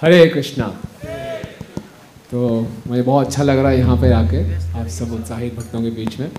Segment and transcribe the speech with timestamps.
[0.00, 0.66] हरे कृष्णा।
[2.30, 4.42] तो मुझे बहुत अच्छा लग रहा है यहाँ पे आके।
[4.80, 6.30] आप सब उत्साहित भक्तों के बीच में।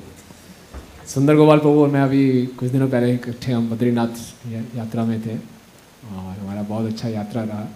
[1.08, 5.36] सुंदर गोपाल प्रभु और मैं अभी कुछ दिनों पहले इकट्ठे हम बद्रीनाथ यात्रा में थे।
[5.36, 7.68] और हमारा बहुत अच्छा यात्रा रहा।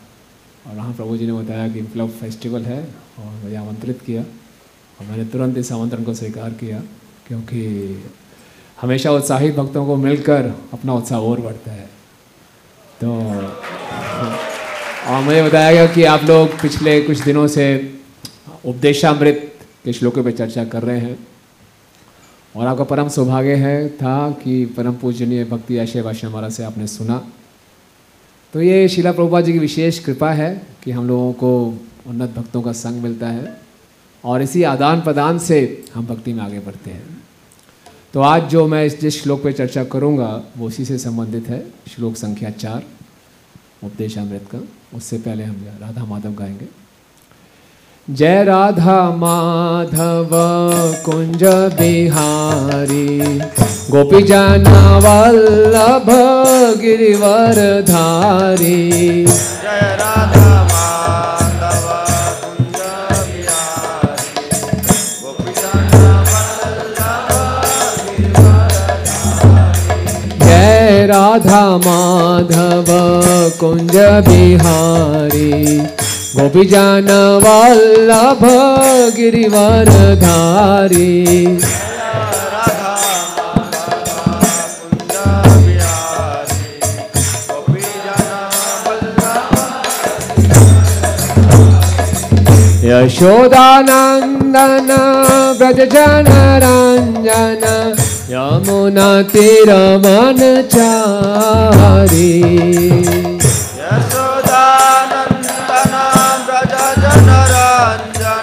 [0.68, 2.82] और वहाँ प्रभु जी ने बताया कि विप्लव फेस्टिवल है
[3.20, 6.82] और मुझे आमंत्रित किया। और मैंने तुरंत इस आमंत्रण को स्वीकार किया
[7.28, 7.64] क्योंकि
[8.82, 11.90] हमेशा उत्साहित भक्तों को मिलकर अपना उत्साह और बढ़ता है।
[13.02, 13.12] तो
[15.08, 17.94] और मुझे बताया गया कि आप लोग पिछले कुछ दिनों से
[18.66, 21.28] उपदेशामृत के श्लोकों पर चर्चा कर रहे हैं।
[22.56, 26.88] और आपका परम सौभाग्य है, था कि परम पूजनीय भक्ति आशय भाषण हमारा से आपने
[26.88, 27.32] सुना।
[28.54, 32.62] तो ये शिला प्रभुपा जी की विशेष कृपा है कि हम लोगों को उन्नत भक्तों
[32.62, 33.62] का संग मिलता है
[34.24, 37.24] और इसी आदान प्रदान से हम भक्ति में आगे बढ़ते हैं।
[38.14, 41.66] तो आज जो मैं इस जिस श्लोक पर चर्चा करूँगा, वो उसी से संबंधित है,
[41.96, 42.84] श्लोक संख्या चार,
[43.84, 44.60] उपदेशामृत का।
[44.96, 46.84] उससे पहले हम राधा माधव गाएँगे।
[48.10, 50.30] जय राधा माधव,
[51.06, 51.44] कुंज
[51.80, 53.20] बिहारी।
[53.92, 54.66] गोपी जन
[55.04, 56.10] वल्लभ,
[56.82, 58.92] गिरिवर धारी।
[59.26, 60.43] जय राधा
[71.34, 72.90] राधा माधव
[73.60, 73.96] कुंज
[74.28, 75.54] बिहारी।
[76.36, 77.08] गोपी जन
[77.44, 78.44] वल्लभ
[79.16, 79.90] गिरिवर
[80.22, 81.14] धारी
[92.86, 94.90] यशोदानन्दन
[95.60, 95.80] व्रज
[107.04, 108.40] जन रञ्जन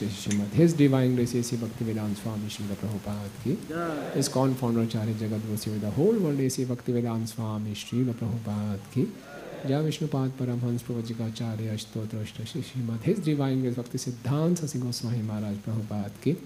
[0.00, 5.46] Srimad his divine grace A C Bhaktivedanta Swami Shri Prabhupada की इस cone founder Acharya Jagat
[5.46, 9.06] Guru with whole world AC भक्ति वेदांत स्वामी श्री प्रभुपाद की
[9.66, 16.12] जय विष्णुपाद परमहंस प्रवचिकाचार्य स्तोत्र Shrimad his divine grace Bhakti सिद्धांत ससिंह गोस्वामी महाराज प्रभुपाद
[16.24, 16.36] की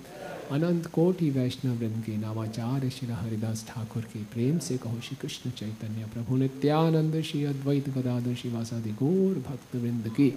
[0.53, 5.51] अनंत कोटि वैष्णव वृंद के नामाचार्य श्री हरिदास ठाकुर के प्रेम से कहो श्री कृष्ण
[5.51, 10.29] चैतन्य प्रभु नित्यानंद श्री अद्वैत गदाधर शिवासादि गौर भक्त वृंद की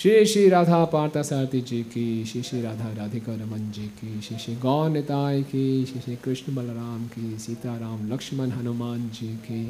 [0.00, 4.38] श्री श्री राधा पार्था सारथी जी की श्री श्री राधा राधिका रमन जी की श्री
[4.38, 9.62] श्री गौ निताय की श्री श्री कृष्ण बलराम की सीताराम लक्ष्मण हनुमान जी की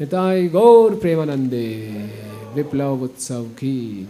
[0.00, 1.66] निताय गौर प्रेमानंदे
[2.54, 4.08] विप्लव उत्सव की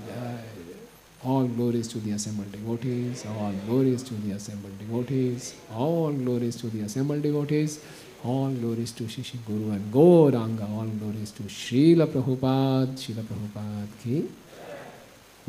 [1.28, 6.68] All glories to the assembled devotees, all glories to the assembled devotees, all glories to
[6.68, 7.80] the assembled devotees,
[8.24, 14.28] all glories to Shishi Guru and Gauranga, all glories to Srila Prabhupada, Srila Prabhupada ki.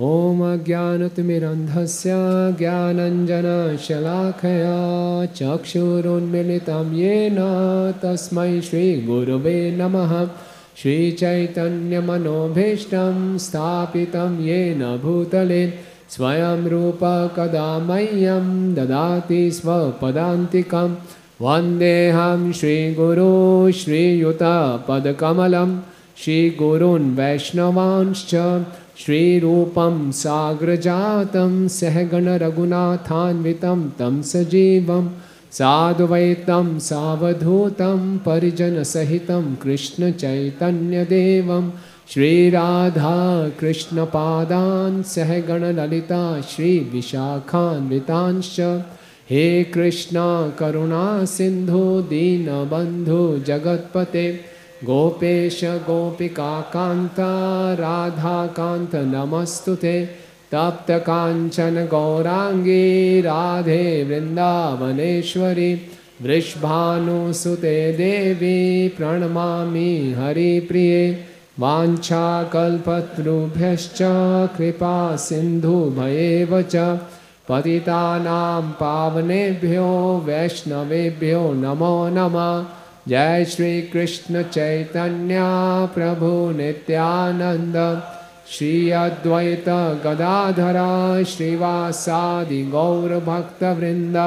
[0.02, 2.10] ॐ अज्ञानतिमिरन्धस्य
[2.60, 3.66] ज्ञानञ्जनशलाखया
[5.26, 7.36] चक्षुरुन्मिलितं येन
[8.04, 10.28] तस्मै श्रीगुरवे नमः।
[10.78, 15.74] श्रीचैतन्यमनोभीष्टं स्थापितं येन भूतले।
[16.10, 20.96] स्वयं रूप कदा मह्यं ददाति स्वपदान्तिकं।
[21.42, 25.80] वन्देऽहं श्रीगुरो श्रीयुतपदकमलं।
[26.24, 28.66] श्रीगुरून् वैष्णवांश्च
[29.06, 35.10] श्रीरूपं साग्रजातं सहगणरघुनाथान्वितं तं सजीवं
[35.52, 41.70] साधुवैतं सावधूतं परिजनसहितं कृष्णचैतन्यदेवं
[42.14, 48.80] श्रीराधाकृष्णपादान् सहगणललिता श्रीविशाखान्वितांश्च।
[49.30, 54.49] हे कृष्णा, करुणा सिन्धु, दीनबन्धु, जगत्पते।
[54.84, 60.10] गोपेश गोपिकान्ता राधाकान्त नमस्तु ते
[60.52, 65.82] तप्तकाञ्चन गौराङ्गी, राधे, वृन्दावनेश्वरी।
[66.22, 71.20] वृषभानुसुते देवी, प्रणमामि हरिप्रिये।
[71.60, 73.98] वाञ्छाकल्पतरुभ्यश्च
[74.58, 77.00] कृपा सिन्धुभयेव च।
[77.50, 82.79] पतितानां पावनेभ्यो, वैष्णवेभ्यो, नमो नमः।
[83.10, 85.36] जय श्री कृष्ण चैतन्य
[85.96, 88.04] प्रभु नित्यानंद
[88.52, 89.70] श्री अद्वैत
[90.04, 94.18] गदाधरा श्रीवासादि गौर भक्त वृंद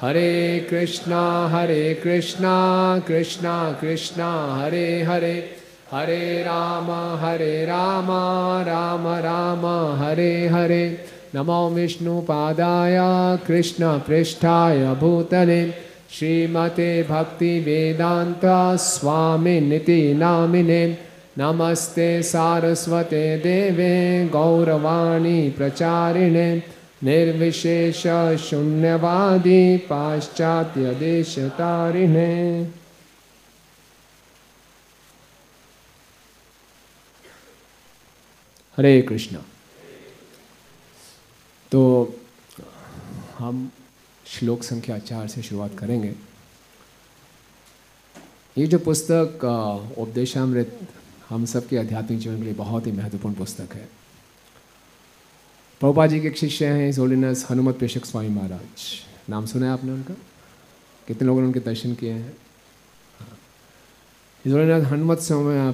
[0.00, 5.50] हरे कृष्णा हरे कृष्णा कृष्णा कृष्णा, हरे हरे।
[5.92, 8.06] हरे राम हरे राम
[8.66, 9.66] राम राम,
[10.02, 10.98] हरे हरे।
[11.34, 12.96] नमो विष्णुपादाय
[13.46, 18.44] कृष्णपृष्ठाय भूतले। श्रीमते भक्तिवेदान्त
[18.80, 20.82] स्वामिनिति नामिने
[21.38, 23.94] नमस्ते सारस्वते देवे
[24.32, 26.62] गौरवाणी प्रचारिणे।
[27.02, 28.02] निर्विशेष
[28.40, 30.72] शून्यवादी पाश्चात्यदेशतारिणे
[38.78, 39.36] हरे कृष्ण।
[41.72, 41.82] तो
[43.38, 43.68] हम
[44.26, 46.14] श्लोक संख्या चार से शुरुआत करेंगे।
[48.56, 49.44] ये जो पुस्तक
[49.98, 50.78] उपदेशामृत
[51.28, 53.88] हम सब के आध्यात्मिक जीवन के लिए बहुत ही महत्वपूर्ण पुस्तक है।
[55.80, 58.84] प्रभुपा जी के एक शिष्य हैं, इस होलिनस हनुमत पेशक स्वामी महाराज।
[59.30, 60.14] नाम सुना है आपने उनका?
[61.08, 62.36] कितने लोगों ने उनके दर्शन किए हैं?
[64.44, 65.26] इस होलिनस हनुमत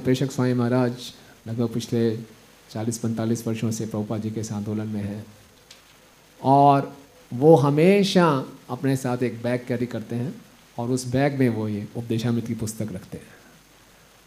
[0.05, 1.13] प्रेषक स्वामी महाराज
[1.49, 2.17] लगभग पिछले
[2.71, 5.25] 40-45 वर्षों से प्रभुपा जी के इस आंदोलन में हैं।
[6.41, 6.97] और
[7.33, 10.35] वो हमेशा अपने साथ एक बैग कैरी करते हैं
[10.79, 13.41] और उस बैग में वो ये उपदेशामृत की पुस्तक रखते हैं।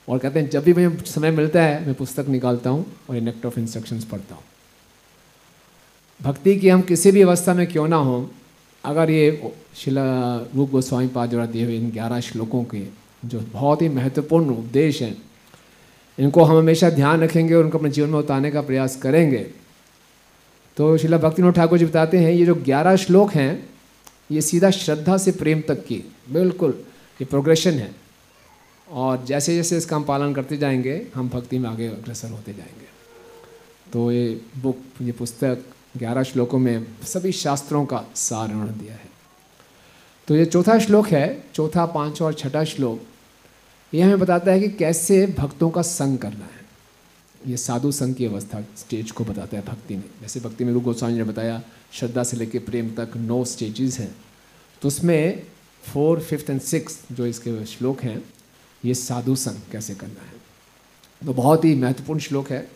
[0.08, 3.46] और कहते हैं, जब भी मुझे समय मिलता है, मैं पुस्तक निकालता हूँ और नेक्ट
[3.46, 4.44] ऑफ़ इंस्ट्रक्शंस पढ़ता हूँ।
[6.22, 8.30] भक्ति की हम किसी भी अवस्था में क्यों ना हो,
[8.84, 10.06] अगर ये शिला
[10.56, 12.84] रूप गोस्वामी पाद द्वारा दिए हुए इन ग्यारह श्लोकों के
[13.26, 15.18] जो बहुत ही महत्वपूर्ण उपदेश हैं,
[16.20, 19.46] इनको हम हमेशा ध्यान रखेंगे और उनको अपने जीवन में उतारने का प्रयास करेंगे।
[20.78, 23.70] तो शिला भक्तिनाथ ठाकुर जी बताते हैं, ये जो ग्यारह श्लोक हैं,
[24.32, 26.72] ये सीधा श्रद्धा से प्रेम तक की, बिल्कुल,
[27.22, 27.96] ये प्रोग्रेशन है।
[28.92, 32.86] और जैसे जैसे इसका हम पालन करते जाएँगे, हम भक्ति में आगे अग्रसर होते जाएँगे।
[33.94, 35.60] तो ये बुक ये पुस्तक,
[35.98, 39.10] ग्यारह श्लोकों में सभी शास्त्रों का सार उन्होंने दिया है।
[40.28, 43.02] तो ये चौथा श्लोक है, चौथा, पांचवा और छठा श्लोक,
[43.94, 46.65] ये हमें बताता है कि कैसे भक्तों का संग करना है।
[47.48, 50.84] ये साधु संघ की अवस्था स्टेज को बताता है भक्ति में। जैसे भक्ति में रूप
[50.84, 51.62] गोस्वामी ने बताया,
[51.92, 54.16] श्रद्धा से लेकर प्रेम तक नौ स्टेजेस हैं।
[54.82, 55.44] तो उसमें
[55.94, 58.24] फोर फिफ्थ एंड सिक्स जो इसके श्लोक हैं,
[58.86, 60.34] ये साधु संघ कैसे करना है?
[61.26, 62.68] तो बहुत ही महत्वपूर्ण श्लोक है।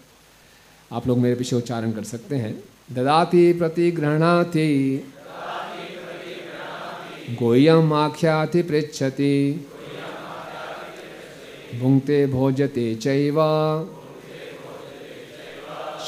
[0.91, 5.03] आप लोग मेरे पीछे उच्चारण कर सकते हैं। ददाति प्रतिगृहणाति
[7.31, 9.65] गोयम आख्याति पृच्छति
[11.79, 13.35] भुंक्ते भोजते चैव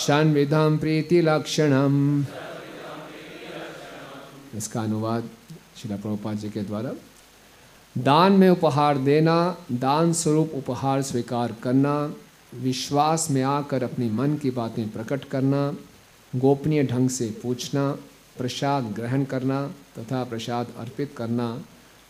[0.02, 2.26] षण्विधम प्रीति लक्षणम
[4.56, 5.30] इसका अनुवाद
[5.78, 6.94] शिला प्रभुपाद जी के द्वारा।
[7.98, 12.14] दान में उपहार देना, दान स्वरूप उपहार स्वीकार करना,
[12.54, 15.76] विश्वास में आकर अपनी मन की बातें प्रकट करना,
[16.36, 17.92] गोपनीय ढंग से पूछना,
[18.38, 19.68] प्रसाद ग्रहण करना
[20.00, 21.62] तथा प्रसाद अर्पित करना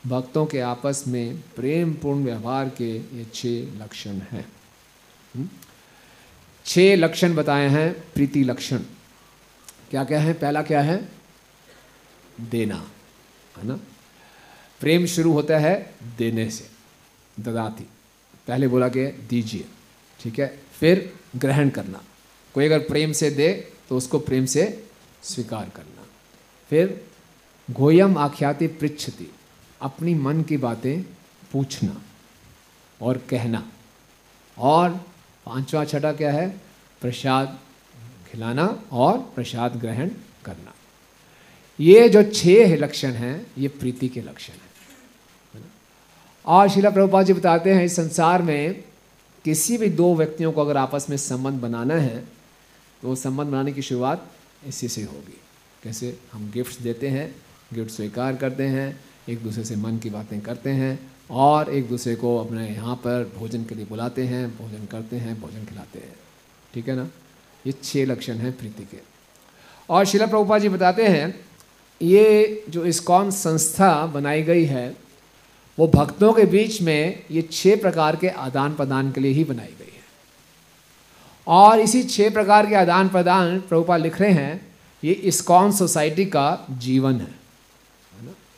[0.08, 4.48] भक्तों के आपस में प्रेम पूर्ण व्यवहार के ये छह लक्षण हैं।
[5.36, 5.50] हम्म?
[6.72, 8.78] छह लक्षण बताए हैं, प्रीति लक्षण।
[9.90, 10.34] क्या क्या है?
[10.34, 11.10] पहला क्या है?
[12.42, 12.76] देना,
[13.58, 13.80] है ना?
[14.80, 15.74] प्रेम शुरू होता है
[16.18, 16.70] देने से,
[17.40, 17.84] ददाती।
[18.48, 19.66] पहले बोला कि दीजिए,
[20.20, 20.48] ठीक है?
[20.80, 22.04] फिर ग्रहण करना।
[22.56, 23.52] कोई अगर प्रेम से दे
[23.90, 24.64] तो उसको प्रेम से
[25.24, 26.08] स्वीकार करना।
[26.70, 27.06] फिर
[27.70, 29.32] गोयम आख्याति पृच्छति,
[29.82, 31.02] अपनी मन की बातें
[31.52, 32.02] पूछना
[33.02, 33.72] और कहना।
[34.58, 35.00] और
[35.46, 36.50] पांचवा छठा क्या है?
[37.02, 37.60] प्रसाद
[38.32, 40.10] खिलाना और प्रसाद ग्रहण
[40.46, 40.74] करना।
[41.80, 45.64] ये जो छह लक्षण हैं, ये प्रीति के लक्षण हैं।
[46.46, 48.84] और शिला प्रभुपाद जी बताते हैं, इस संसार में
[49.46, 52.24] किसी भी दो व्यक्तियों को अगर आपस में संबंध बनाना है
[53.02, 54.28] तो संबंध बनाने की शुरुआत
[54.68, 55.40] इसी से होगी।
[55.84, 56.18] कैसे?
[56.34, 57.36] हम गिफ्ट्स देते हैं
[57.74, 62.16] गिफ्ट स्वीकार करते हैं, एक दूसरे से मन की बातें करते हैं और एक दूसरे
[62.16, 66.16] को अपने यहाँ पर भोजन के लिए बुलाते हैं, भोजन करते हैं, भोजन खिलाते हैं।
[66.74, 67.08] ठीक है ना?
[67.68, 68.98] ये छह लक्षण हैं प्रीति के।
[69.90, 71.40] और शिला प्रभुपा जी बताते हैं,
[72.02, 74.98] ये जो इस्कॉन संस्था बनाई गई है,
[75.80, 79.74] वो भक्तों के बीच में ये छह प्रकार के आदान प्रदान के लिए ही बनाई
[79.80, 80.04] गई है।
[81.48, 86.68] और इसी छह प्रकार के आदान प्रदान प्रभुपा लिख रहे हैं, ये इस्कॉन सोसाइटी का
[86.72, 87.41] जीवन है।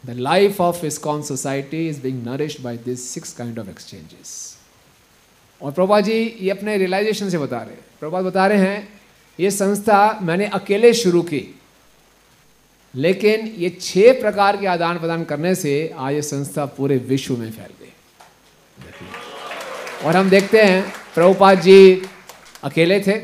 [0.04, 4.32] The life of ISKCON society is being nourish by this six kind of exchanges
[5.62, 8.88] और प्रभा जी ये अपने रियलाइजेशन से बता रहे हैं। प्रभा बता रहे हैं,
[9.40, 11.56] ये संस्था मैंने अकेले शुरू की,
[12.94, 17.52] लेकिन ये छह प्रकार के आदान प्रदान करने से आज ये संस्था पूरे विश्व में
[17.52, 17.92] फैल गई।
[20.06, 22.02] और हम देखते हैं, प्रभुपाद जी
[22.64, 23.18] अकेले थे,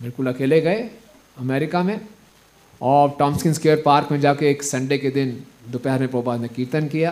[0.00, 0.88] बिल्कुल अकेले गए
[1.38, 2.00] अमेरिका में,
[2.80, 6.88] और टॉम्सकिन स्क्वेयर पार्क में जाके एक संडे के दिन दोपहर में प्रभुपाद ने कीर्तन
[6.88, 7.10] किया।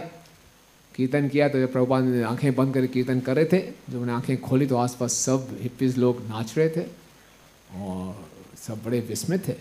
[0.95, 3.59] कीर्तन किया तो जब प्रभुपाद ने आँखें बंद करके कीर्तन कर रहे थे।
[3.91, 9.01] जब उन्हें आँखें खोली तो आसपास सब हिप्पीज लोग नाच रहे थे और सब बड़े
[9.01, 9.55] विस्मित थे।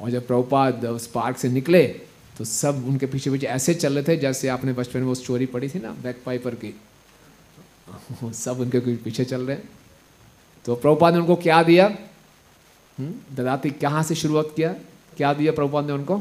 [0.00, 1.86] और जब प्रभुपाद उस पार्क से निकले
[2.38, 5.46] तो सब उनके पीछे पीछे ऐसे चल रहे थे जैसे आपने बचपन में वो स्टोरी
[5.46, 6.74] पढ़ी थी ना बैक पाइपर की
[8.34, 9.68] सब उनके पीछे चल रहे हैं।
[10.64, 11.86] तो प्रभुपाद ने उनको क्या दिया?
[12.98, 14.72] हम्म, ददाती कहाँ से शुरुआत किया?
[15.16, 16.16] क्या दिया प्रभुपाद ने उनको?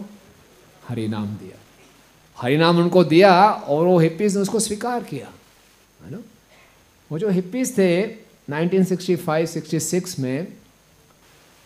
[0.87, 1.57] हरि नाम दिया।
[2.37, 5.27] हरि नाम उनको दिया और वो हिप्पीज ने उसको स्वीकार किया,
[6.05, 6.19] है ना?
[7.11, 8.05] वो जो हिप्पीज थे
[8.49, 10.47] 1965-66 में,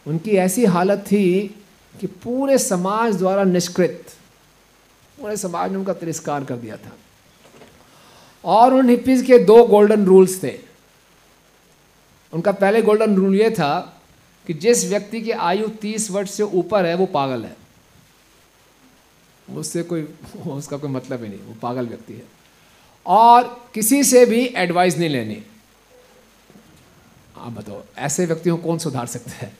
[0.07, 1.55] उनकी ऐसी हालत थी
[1.99, 4.05] कि पूरे समाज द्वारा निष्कृत,
[5.21, 6.91] पूरे समाज ने उनका तिरस्कार कर दिया था।
[8.45, 10.59] और उन हिप्पीज के दो गोल्डन रूल्स थे।
[12.33, 14.01] उनका पहले गोल्डन रूल ये था
[14.47, 17.58] कि जिस व्यक्ति की आयु तीस वर्ष से ऊपर है, वो पागल है।
[19.55, 20.09] उससे कोई,
[20.47, 22.23] उसका कोई मतलब ही नहीं, वो पागल व्यक्ति है।
[23.05, 25.43] और किसी से भी एडवाइस नहीं लेनी।
[27.37, 29.53] आप बताओ, ऐसे व्यक्तियों को कौन सुधार सकता है?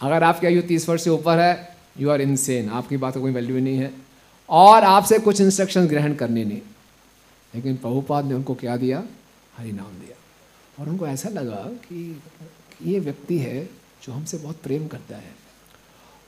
[0.00, 3.60] अगर आपकी आयु तीस वर्ष से ऊपर है यू आर इनसेन आपकी बात कोई वैल्यू
[3.60, 3.94] नहीं है।
[4.48, 6.60] और आपसे कुछ इंस्ट्रक्शन ग्रहण करने नहीं।
[7.54, 9.04] लेकिन प्रभुपाद ने उनको क्या दिया?
[9.56, 10.16] हरि नाम दिया।
[10.80, 12.22] और उनको ऐसा लगा कि
[12.84, 13.64] ये व्यक्ति है
[14.02, 15.34] जो हमसे बहुत प्रेम करता है।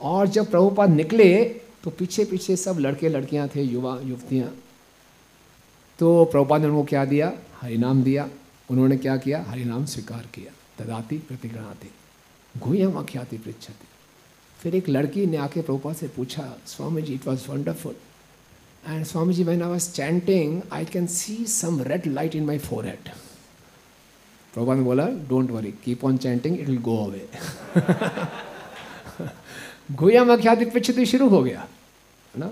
[0.00, 4.52] और जब प्रभुपाद निकले तो पीछे पीछे सब लड़के लड़कियाँ थे, युवा, युवतियाँ।
[5.98, 7.32] तो प्रभुपाद ने उनको क्या दिया?
[7.60, 8.28] हरिनाम दिया।
[8.70, 9.44] उन्होंने क्या किया?
[9.48, 11.90] हरिनाम स्वीकार किया। तदाति प्रतिगणाति
[12.54, 13.86] गुहम अख्याति पृछति।
[14.58, 17.94] फिर एक लड़की ने आके प्रभुपाद से पूछा Swami ji it was wonderful
[18.88, 22.58] and Swami ji when I was chanting I can see some red light in my
[22.86, 23.08] forehead
[24.54, 27.28] Prabhupada ने बोला don't worry keep on chanting it will go away
[29.92, 31.66] गुहम अख्याति पृछति शुरू हो गया।
[32.34, 32.50] है ना?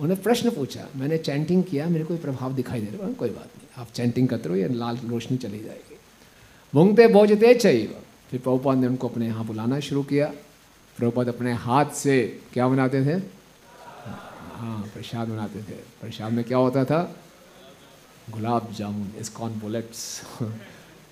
[0.00, 3.14] उन्हें प्रश्न पूछा, मैंने चैंटिंग किया, मेरे कोई प्रभाव दिखाई दे रहा है?
[3.14, 5.96] कोई बात नहीं, आप चैंटिंग करते रहो, ये लाल रोशनी चली जाएगी.
[6.74, 7.86] भूंगते भोजते चाहिए
[8.30, 10.26] फिर प्रभुपाद ने उनको अपने यहाँ बुलाना शुरू किया।
[10.96, 13.22] प्रभुपाद अपने हाथ से क्या बनाते थे?
[14.54, 17.16] हाँ प्रसाद बनाते थे। प्रसाद में क्या होता था?
[18.30, 20.22] Gulab jamun, ISKCON bullets.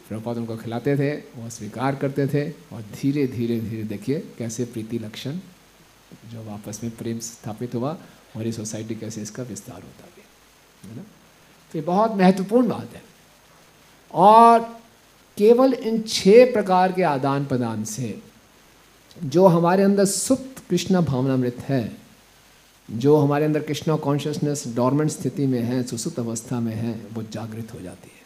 [0.09, 4.99] Prabhupada उनको खिलाते थे, वो स्वीकार करते थे और धीरे धीरे धीरे देखिए कैसे प्रीति
[4.99, 5.38] लक्षण
[6.32, 7.96] जब आपस में प्रेम स्थापित हुआ
[8.36, 11.02] और ये सोसाइटी कैसे इसका विस्तार होता गया, है ना?
[11.72, 13.02] तो ये बहुत महत्वपूर्ण बात है।
[14.14, 14.60] और
[15.38, 18.22] केवल इन छह प्रकार के आदान प्रदान से
[19.24, 21.96] जो हमारे अंदर सुप्त कृष्ण भावनामृत है,
[22.90, 27.74] जो हमारे अंदर कृष्णा कॉन्शियसनेस डॉर्मेंट स्थिति में है, सुसुप्त अवस्था में है, वो जागृत
[27.74, 28.20] हो जाती है।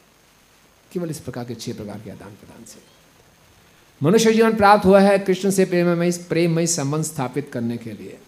[0.92, 2.93] केवल इस प्रकार के छह प्रकार के आदान प्रदान से।
[4.04, 8.18] मनुष्य जीवन प्राप्त हुआ है कृष्ण से प्रेममय प्रेममय संबंध स्थापित करने के लिए।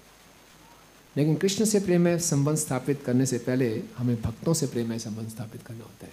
[1.16, 5.62] लेकिन कृष्ण से प्रेममय संबंध स्थापित करने से पहले हमें भक्तों से प्रेममय संबंध स्थापित
[5.66, 6.12] करना होता है।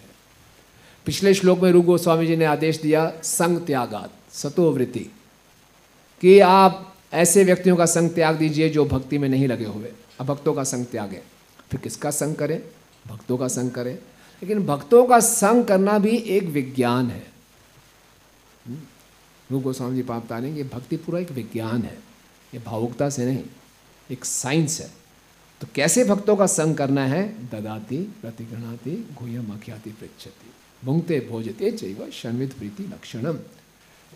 [1.05, 5.11] पिछले श्लोक में रूप गोस्वामी जी ने आदेश दिया, संग त्यागात सतोवृत्ति
[6.21, 10.25] कि आप ऐसे व्यक्तियों का संग त्याग दीजिए जो भक्ति में नहीं लगे हुए। अब
[10.25, 11.21] भक्तों का संग त्याग।
[11.71, 12.63] फिर किसका संग करें?
[13.07, 13.93] भक्तों का संग करें।
[14.43, 17.32] लेकिन भक्तों का संग करना भी एक विज्ञान है?
[19.51, 21.97] रूप गोस्वामी जी पाप रहे ये भक्ति पूरा एक विज्ञान है।
[22.53, 23.43] ये भावुकता से नहीं,
[24.11, 24.91] एक साइंस है।
[25.61, 27.49] तो कैसे भक्तों का संग करना है?
[27.49, 30.51] ददाती प्रतिगृणाती गुह्यम अख्याति पृछति
[30.85, 33.33] भुंगते भोजते चैव शन्वित प्रीति लक्षणम।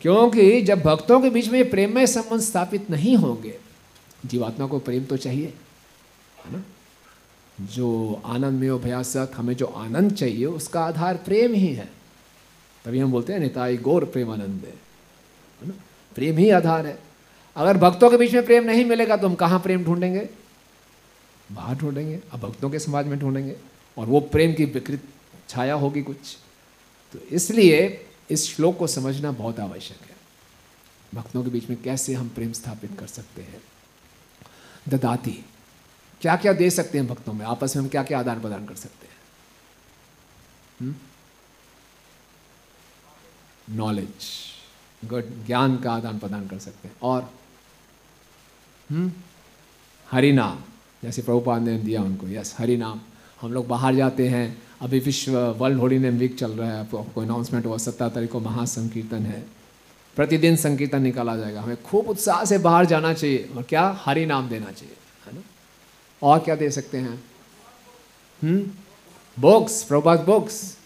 [0.01, 3.59] क्योंकि जब भक्तों के बीच में प्रेममय संबंध स्थापित नहीं होंगे,
[4.25, 5.53] जीवात्मा को प्रेम तो चाहिए,
[6.45, 6.63] है ना?
[7.61, 11.89] जो आनंद में अभ्यासक, हमें जो आनंद चाहिए, उसका आधार प्रेम ही है।
[12.85, 14.61] तभी हम बोलते हैं, निताई गौर प्रेम आनंद
[15.61, 15.73] ना?
[16.15, 16.97] प्रेम ही आधार है।
[17.55, 20.29] अगर भक्तों के बीच में प्रेम नहीं मिलेगा तो हम कहाँ प्रेम ढूंढेंगे?
[21.51, 23.55] बाहर ढूंढेंगे, अब भक्तों के समाज में ढूंढेंगे,
[23.97, 25.03] और वो प्रेम की विकृत
[25.49, 26.37] छाया होगी कुछ।
[27.13, 30.15] तो इसलिए इस श्लोक को समझना बहुत आवश्यक है।
[31.15, 33.61] भक्तों के बीच में कैसे हम प्रेम स्थापित कर सकते हैं?
[34.89, 35.43] ददाती
[36.21, 37.45] क्या क्या दे सकते हैं भक्तों में?
[37.45, 40.95] आपस में हम क्या क्या आदान प्रदान कर सकते हैं?
[43.69, 44.25] नॉलेज
[45.05, 47.33] गुड ज्ञान का आदान प्रदान कर सकते हैं। और
[48.91, 49.11] हम्म?
[50.11, 50.59] हरि नाम,
[51.03, 52.99] जैसे प्रभुपाद ने दिया उनको यस हरि नाम।
[53.41, 57.21] हम लोग बाहर जाते हैं, अभी विश्व वर्ल्ड होली नेम वीक चल रहा है आपको
[57.21, 59.45] अनाउंसमेंट हुआ सत्तर तारीख को महासंकीर्तन है।
[60.15, 63.99] प्रतिदिन संकीर्तन निकाला जाएगा। हमें खूब उत्साह से बाहर जाना चाहिए, और क्या?
[64.05, 64.95] हरि नाम देना चाहिए,
[65.27, 65.41] है ना?
[66.23, 67.23] और क्या दे सकते हैं?
[68.43, 68.67] हम्म?
[69.39, 70.77] बुक्स प्रभात बुक्स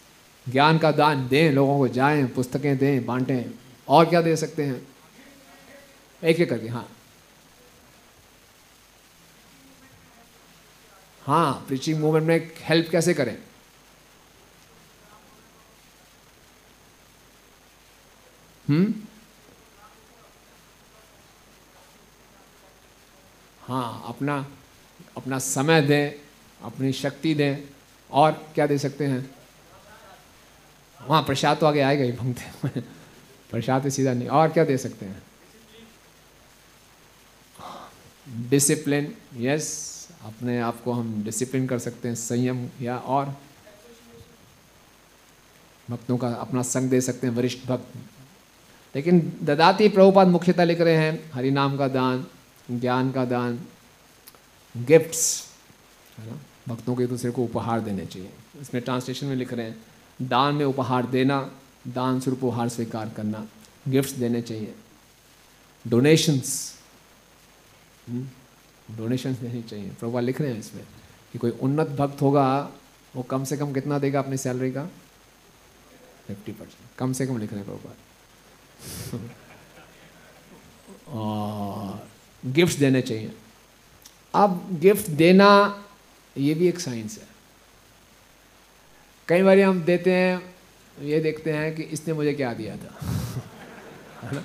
[0.50, 3.61] ज्ञान का दान दें, लोगों को जाएँ, पुस्तकें दें, बांटें।
[3.91, 4.82] और क्या दे सकते हैं?
[6.23, 6.88] एक एक करके हाँ।
[11.21, 13.38] हाँ प्रीचिंग मूवमेंट में हेल्प कैसे करें?
[18.69, 18.93] हम्म?
[23.62, 24.45] हाँ अपना
[25.17, 26.12] अपना समय दें,
[26.62, 27.58] अपनी शक्ति दें,
[28.10, 29.36] और क्या दे सकते हैं?
[30.99, 33.01] वहाँ प्रसाद तो आगे आएगा ही भंगते
[33.52, 35.24] प्रसाद सीधा नहीं, और क्या दे सकते हैं?
[38.50, 39.92] डिसिप्लिन यस
[40.24, 43.38] अपने आप को हम डिसिप्लिन कर सकते हैं, संयम, या और?
[45.90, 47.98] भक्तों का अपना संग दे सकते हैं, वरिष्ठ भक्त।
[48.96, 52.28] लेकिन ददाती प्रभुपाद मुख्यतः लिख रहे हैं हरि नाम का दान,
[52.72, 53.60] ज्ञान का दान
[54.78, 55.48] गिफ्ट्स
[56.20, 56.40] है ना?
[56.68, 58.30] भक्तों को दूसरे को उपहार देने चाहिए।
[58.62, 59.86] इसमें ट्रांसलेशन में लिख रहे हैं,
[60.22, 61.52] दान में उपहार देना
[61.88, 63.48] दान स्वरूप उपहार स्वीकार करना
[63.88, 64.76] गिफ्ट्स देने चाहिए।
[65.88, 66.76] डोनेशंस
[68.91, 70.84] डोनेशंस देनी चाहिए। प्रभुपाद लिख रहे हैं इसमें
[71.34, 72.72] कि कोई उन्नत भक्त होगा,
[73.15, 74.86] वो कम से कम कितना देगा अपनी सैलरी का?
[76.28, 77.98] फिफ्टी परसेंट कम से कम लिख रहे हैं प्रभुपाद
[82.46, 83.36] गिफ्ट्स देने चाहिए।
[84.36, 85.84] अब गिफ्ट देना,
[86.38, 87.28] ये भी एक साइंस है।
[89.28, 90.51] कई बार हम देते हैं
[91.02, 92.90] ये देखते हैं कि इसने मुझे क्या दिया था।
[94.34, 94.44] ना?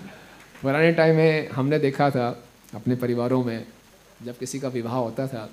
[0.63, 2.29] पुराने टाइम में हमने देखा था
[2.75, 3.67] अपने परिवारों में,
[4.23, 5.49] जब किसी का विवाह होता था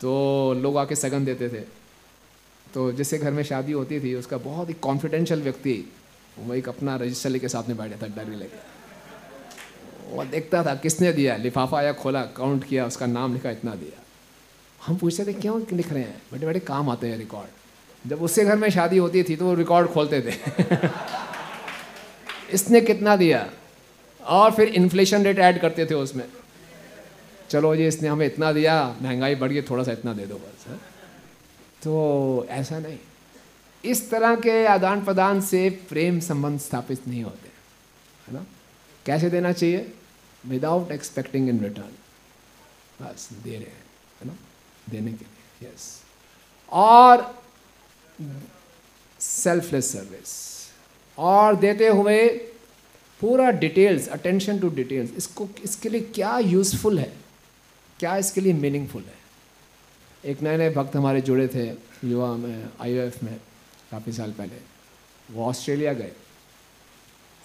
[0.00, 0.10] तो
[0.54, 1.60] लोग आके सगन देते थे।
[2.74, 5.92] तो जिससे घर में शादी होती थी, उसका बहुत ही कॉन्फिडेंशियल व्यक्ति,
[6.38, 8.68] वो एक अपना रजिस्टर लेके साथ में बैठा था डायरी लेके
[10.10, 11.36] वो देखता था, किसने दिया?
[11.36, 14.02] लिफाफा आया, खोला काउंट किया, उसका नाम लिखा, इतना दिया।
[14.80, 16.22] हम पूछते थे, क्यों लिख रहे हैं?
[16.32, 17.58] बड़े बड़े काम आते हैं रिकॉर्ड
[18.06, 20.34] जब उससे घर में शादी होती थी तो वो रिकॉर्ड खोलते थे।
[22.52, 23.50] इसने कितना दिया?
[24.24, 26.28] और फिर इन्फ्लेशन रेट ऐड करते थे उसमें।
[27.50, 30.66] चलो जी, इसने हमें इतना दिया, महँगाई बढ़ गई, थोड़ा सा इतना दे दो बस,
[30.66, 30.76] है।
[31.82, 32.98] तो ऐसा नहीं।
[33.84, 37.48] इस तरह के आदान प्रदान से प्रेम संबंध स्थापित नहीं होते,
[38.28, 38.46] है ना?
[39.06, 39.92] कैसे देना चाहिए?
[40.46, 41.92] विदाउट एक्सपेक्टिंग इन रिटर्न
[43.04, 43.84] बस, दे रहे हैं,
[44.20, 44.32] है ना?
[44.90, 46.02] देने के लिए यस
[46.70, 47.39] और
[49.20, 50.50] सेल्फलेस सर्विस
[51.18, 52.28] और देते हुए
[53.20, 57.12] पूरा डिटेल्स अटेंशन टू डिटेल्स इसको, इसके लिए क्या यूज़फुल है?
[57.98, 59.20] क्या इसके लिए मीनिंगफुल है?
[60.24, 61.72] एक नए नए भक्त हमारे जुड़े थे,
[62.08, 63.40] युवा में आई में,
[63.90, 64.56] काफ़ी साल पहले।
[65.30, 66.12] वो ऑस्ट्रेलिया गए।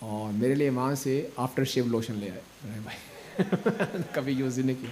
[0.04, 3.44] और मेरे लिए वहाँ से आफ्टर शेव लोशन ले आए। भाई,
[4.16, 4.92] कभी यूज़ ही नहीं किया।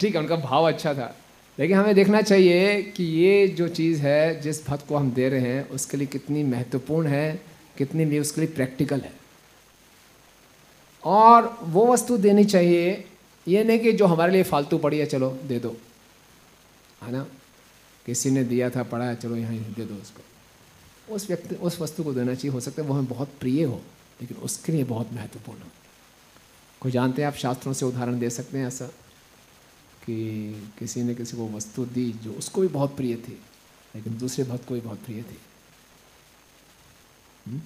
[0.00, 1.16] ठीक है, उनका भाव अच्छा था।
[1.58, 5.40] लेकिन हमें देखना चाहिए कि ये जो चीज़ है, जिस भक्त को हम दे रहे
[5.40, 7.42] हैं, उसके लिए कितनी महत्वपूर्ण है,
[7.78, 9.12] कितनी नहीं उसके लिए प्रैक्टिकल है।
[11.04, 13.04] और वो वस्तु देनी चाहिए,
[13.48, 15.76] ये नहीं कि जो हमारे लिए फालतू पड़ी है, चलो दे दो।
[17.02, 17.26] है ना?
[18.06, 20.22] किसी ने दिया था पढ़ा है, चलो यहाँ दे दो उसको।
[21.14, 23.82] उस व्यक्ति, उस वस्तु को देना चाहिए, हो सकता है वो हमें बहुत प्रिय हो,
[24.20, 25.68] लेकिन उसके लिए बहुत महत्वपूर्ण हो।
[26.80, 28.90] कोई जानते हैं आप शास्त्रों से उदाहरण दे सकते हैं ऐसा?
[30.08, 33.40] कि किसी ने किसी को वस्तु दी जो उसको भी बहुत प्रिय थी,
[33.96, 35.38] लेकिन दूसरे भक्त को भी बहुत प्रिय थी।
[37.48, 37.62] हुँ?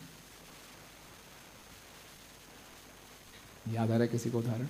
[3.74, 4.66] याद आ रहा है किसी को उदाहरण?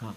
[0.00, 0.16] हाँ।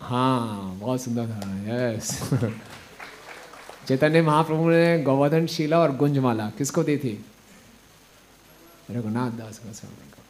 [0.00, 2.20] हाँ बहुत सुंदर था यस
[3.88, 7.24] चैतन्य महाप्रभु ने गोवर्धन शिला और गुंजमाला किसको दी थी?
[8.90, 10.22] रघुनाथ दास गोस्वामी को।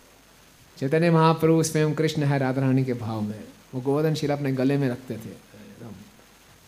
[0.79, 4.77] चैतन्य महाप्रभु स्वयं कृष्ण है, राधा रानी के भाव में। वो गोवर्धन शिला अपने गले
[4.77, 5.35] में रखते थे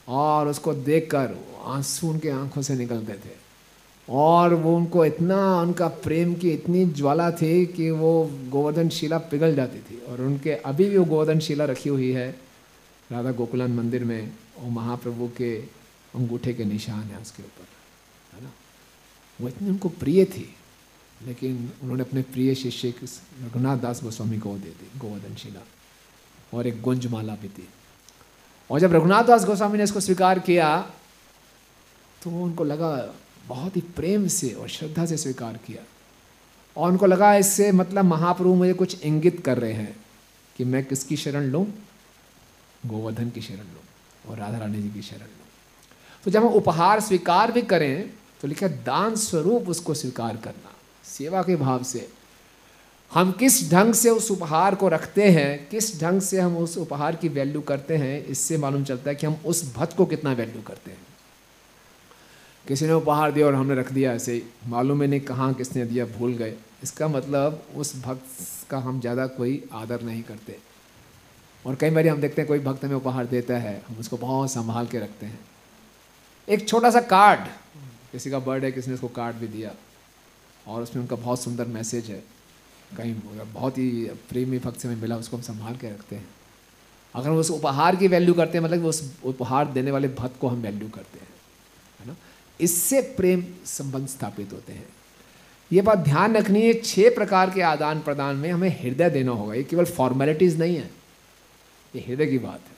[0.08, 3.44] और उसको देखकर आँसू उनके आँखों से निकलते थे।
[4.08, 9.54] और वो उनको इतना, उनका प्रेम की इतनी ज्वाला थी कि वो गोवर्धन शिला पिघल
[9.54, 12.40] जाती थी। और उनके अभी भी वो गोवर्धन शिला रखी हुई है,
[13.12, 15.56] राधा गोकुलान मंदिर में, और महाप्रभु के
[16.14, 17.66] अंगूठे के निशान है उसके ऊपर,
[18.36, 18.52] है ना?
[19.40, 20.54] वो इतनी उनको प्रिय थी,
[21.26, 22.94] लेकिन उन्होंने अपने प्रिय शिष्य
[23.42, 25.60] रघुनाथ दास गोस्वामी को दे दी, गोवर्धन शिला।
[26.54, 27.68] और एक गुंजमाला भी थी
[28.70, 30.68] और जब रघुनाथ दास गोस्वामी ने इसको स्वीकार किया
[32.22, 32.90] तो उनको लगा
[33.48, 35.82] बहुत ही प्रेम से और श्रद्धा से स्वीकार किया।
[36.76, 39.96] और उनको लगा इससे मतलब महाप्रभु मुझे कुछ इंगित कर रहे हैं
[40.56, 41.66] कि मैं किसकी शरण लूँ?
[42.82, 43.82] गोवर्धन की शरण लूँ
[44.26, 45.46] और राधा रानी जी की शरण लूँ।
[46.24, 50.72] तो जब हम उपहार स्वीकार भी करें तो लिखा दान स्वरूप उसको स्वीकार करना,
[51.04, 52.08] सेवा के भाव से।
[53.14, 57.16] हम किस ढंग से उस उपहार को रखते हैं, किस ढंग से हम उस उपहार
[57.16, 60.62] की वैल्यू करते हैं, इससे मालूम चलता है कि हम उस भक्त को कितना वैल्यू
[60.62, 60.98] करते हैं।
[62.66, 65.84] किसी ने उपहार दिया और हमने रख दिया ऐसे ही, मालूम ही नहीं कहाँ किसने
[65.84, 70.58] दिया, भूल गए। इसका मतलब उस भक्त का हम ज़्यादा कोई आदर नहीं करते।
[71.64, 74.50] और कई बार हम देखते हैं कोई भक्त हमें उपहार देता है, हम उसको बहुत
[74.50, 75.38] संभाल के रखते हैं।
[76.48, 77.46] एक छोटा सा कार्ड
[78.12, 79.74] किसी का बर्थडे किसी ने उसको कार्ड भी दिया।
[80.68, 82.22] और उसमें उनका बहुत सुंदर मैसेज है।
[82.96, 83.14] कहीं
[83.54, 83.90] बहुत ही
[84.28, 86.28] प्रेमी भक्त से हमें मिला, उसको हम संभाल के रखते हैं।
[87.14, 90.48] अगर हम उस उपहार की वैल्यू करते हैं मतलब उस उपहार देने वाले भक्त को
[90.48, 91.28] हम वैल्यू करते हैं,
[92.00, 92.16] है ना?
[92.60, 94.88] इससे प्रेम संबंध स्थापित होते हैं।
[95.72, 99.54] ये बात ध्यान रखनी है, छह प्रकार के आदान प्रदान में हमें हृदय देना होगा।
[99.54, 100.90] ये केवल फॉर्मेलिटीज़ नहीं है।
[101.96, 102.76] ये हृदय की बात है।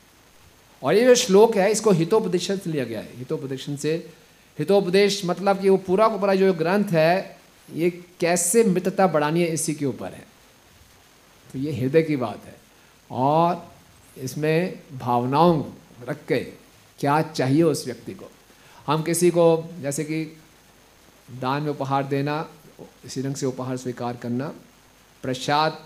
[0.83, 4.11] और ये जो श्लोक है, इसको हितोपदेशन से लिया गया है। हितोपदेशन से,
[4.59, 7.36] हितोपदेश मतलब कि वो पूरा का पूरा जो ग्रंथ है
[7.73, 10.27] ये कैसे मित्रता बढ़ानी है इसी के ऊपर है।
[11.53, 12.57] तो ये हृदय की बात है।
[13.11, 13.73] और
[14.19, 15.65] इसमें भावनाओं
[16.09, 16.39] रख के
[16.99, 18.31] क्या चाहिए उस व्यक्ति को।
[18.87, 20.41] हम किसी को जैसे कि
[21.31, 22.49] दान में उपहार देना,
[23.05, 24.55] इसी ढंग से उपहार स्वीकार करना,
[25.23, 25.85] प्रसाद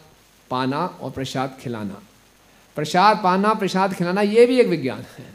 [0.50, 2.02] पाना और प्रसाद खिलाना।
[2.76, 5.34] प्रसाद पाना, प्रसाद खिलाना ये भी एक विज्ञान है।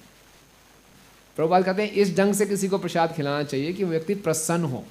[1.35, 4.85] प्रभुपाल कहते हैं, इस ढंग से किसी को प्रसाद खिलाना चाहिए कि व्यक्ति प्रसन्न हो।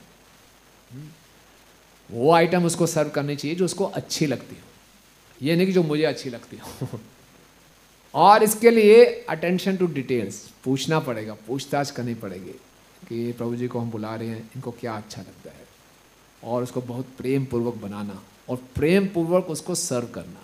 [2.11, 4.63] वो आइटम उसको सर्व करनी चाहिए जो उसको अच्छी लगती हो।
[5.43, 6.89] ये नहीं कि जो मुझे अच्छी लगती हो।
[8.15, 12.61] और इसके लिए अटेंशन टू डिटेल्स पूछना पड़ेगा, पूछताछ करनी पड़ेगी
[13.09, 15.65] कि प्रभु जी को हम बुला रहे हैं, इनको क्या अच्छा लगता है?
[16.45, 20.41] और उसको बहुत प्रेम पूर्वक बनाना और प्रेम पूर्वक उसको सर्व करना।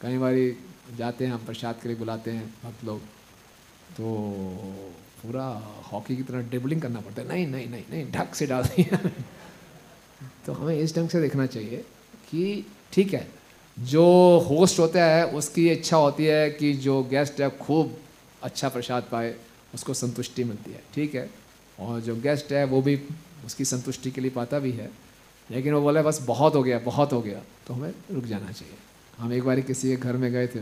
[0.00, 0.56] कई बार
[0.98, 3.00] जाते हैं, हम प्रसाद के लिए बुलाते हैं भक्त लोग
[3.90, 4.04] तो
[5.22, 5.46] पूरा
[5.92, 9.10] हॉकी की तरह ड्रिबलिंग करना पड़ता है। नहीं नहीं नहीं नहीं, ढक से डाल दिया।
[10.50, 11.76] तो हमें इस ढंग से देखना चाहिए
[12.30, 13.26] कि ठीक है,
[13.78, 14.04] जो
[14.48, 17.94] होस्ट होता है, उसकी इच्छा होती है कि जो गेस्ट है, खूब
[18.42, 19.34] अच्छा प्रसाद पाए,
[19.74, 21.30] उसको संतुष्टि मिलती है, ठीक है?
[21.78, 22.98] और जो गेस्ट है, वो भी
[23.46, 24.90] उसकी संतुष्टि के लिए पाता भी है,
[25.50, 28.74] लेकिन वो बोले, बस बहुत हो गया, बहुत हो गया। तो हमें रुक जाना चाहिए।
[29.18, 30.60] हम एक बार किसी के घर में गए थे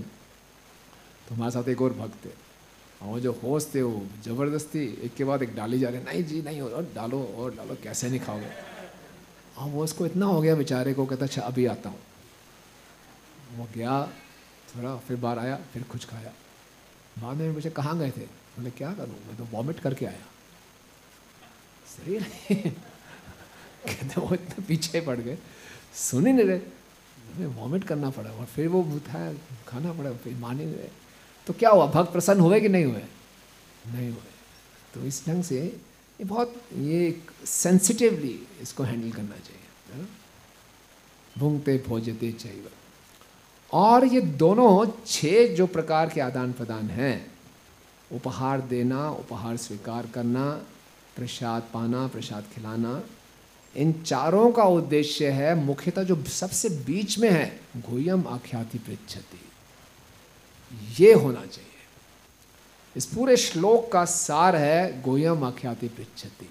[1.24, 2.30] तो हमारे साथ एक और भक्त थे।
[3.02, 6.24] और वो जो होस्ट थे, वो ज़बरदस्ती, एक के बाद एक डाली जा रहे नहीं
[6.24, 8.77] जी, नहीं और डालो और डालो, कैसे नहीं खाओगे?
[9.58, 11.98] और वो उसको इतना हो गया बेचारे को, कहता अच्छा अभी आता हूँ।
[13.56, 14.02] वो गया,
[14.68, 16.32] थोड़ा, फिर बाहर आया, फिर कुछ खाया।
[17.18, 18.20] बाद में मुझे कहाँ गए थे?
[18.20, 19.16] बोले, क्या करूँ?
[19.26, 20.26] मैं तो वॉमिट करके आया।
[21.86, 22.18] सही
[23.88, 25.38] कहते, वो इतने पीछे पड़ गए।
[25.94, 26.60] सुन ही नहीं रहे।
[27.28, 29.32] हमें वॉमिट करना पड़ा और फिर वो था
[29.68, 30.88] खाना पड़ा, फिर मान ही नहीं रहे
[31.46, 31.86] तो क्या हुआ?
[31.86, 33.02] भक्त प्रसन्न हुए कि नहीं हुए?
[33.86, 34.30] नहीं हुए।
[34.94, 35.60] तो इस ढंग से
[36.20, 40.06] ये बहुत, ये सेंसिटिवली इसको हैंडल करना चाहिए
[41.36, 42.70] भूंगते भोजते चाहिए।
[43.70, 47.30] और ये दोनों छह जो प्रकार के आदान प्रदान हैं,
[48.10, 50.50] उपहार देना, उपहार स्वीकार करना,
[51.16, 53.02] प्रसाद पाना, प्रसाद खिलाना,
[53.74, 59.40] इन चारों का उद्देश्य है, मुख्यतः जो सबसे बीच में है गुयम आख्याति पृछति
[60.98, 61.67] ये होना चाहिए।
[62.98, 66.48] इस पूरे श्लोक का सार है गोयम आख्याति पृछति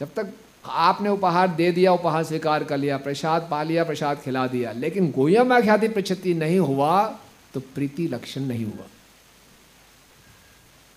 [0.00, 0.32] जब तक
[0.66, 5.10] आपने उपहार दे दिया, उपहार स्वीकार कर लिया, प्रसाद पा लिया, प्रसाद खिला दिया, लेकिन
[5.10, 7.18] गोयम आख्याति पृछति नहीं हुआ
[7.54, 8.86] तो प्रीति लक्षण नहीं हुआ।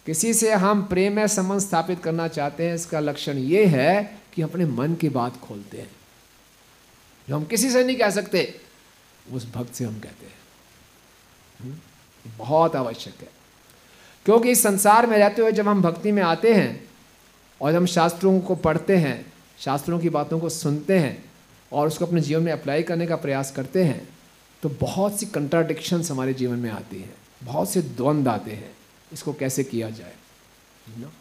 [0.05, 4.65] किसी से हम प्रेम संबंध स्थापित करना चाहते हैं, इसका लक्षण ये है कि अपने
[4.65, 5.91] मन की बात खोलते हैं।
[7.29, 8.61] जो हम किसी से नहीं कह सकते,
[9.31, 10.39] उस भक्त से हम कहते हैं।
[11.59, 11.77] हम्म?
[12.37, 13.37] बहुत आवश्यक है।
[14.27, 16.89] क्योंकि इस संसार में रहते हुए जब हम भक्ति में आते हैं
[17.61, 21.23] और हम शास्त्रों को पढ़ते हैं, शास्त्रों की बातों को सुनते हैं
[21.71, 24.09] और उसको अपने जीवन में अप्लाई करने का प्रयास करते हैं
[24.63, 27.13] तो बहुत सी कंट्राडिक्शंस हमारे जीवन में आती हैं।
[27.43, 28.71] बहुत से द्वंद्व आते हैं।
[29.13, 30.13] इसको कैसे किया जाए?
[30.97, 31.11] ना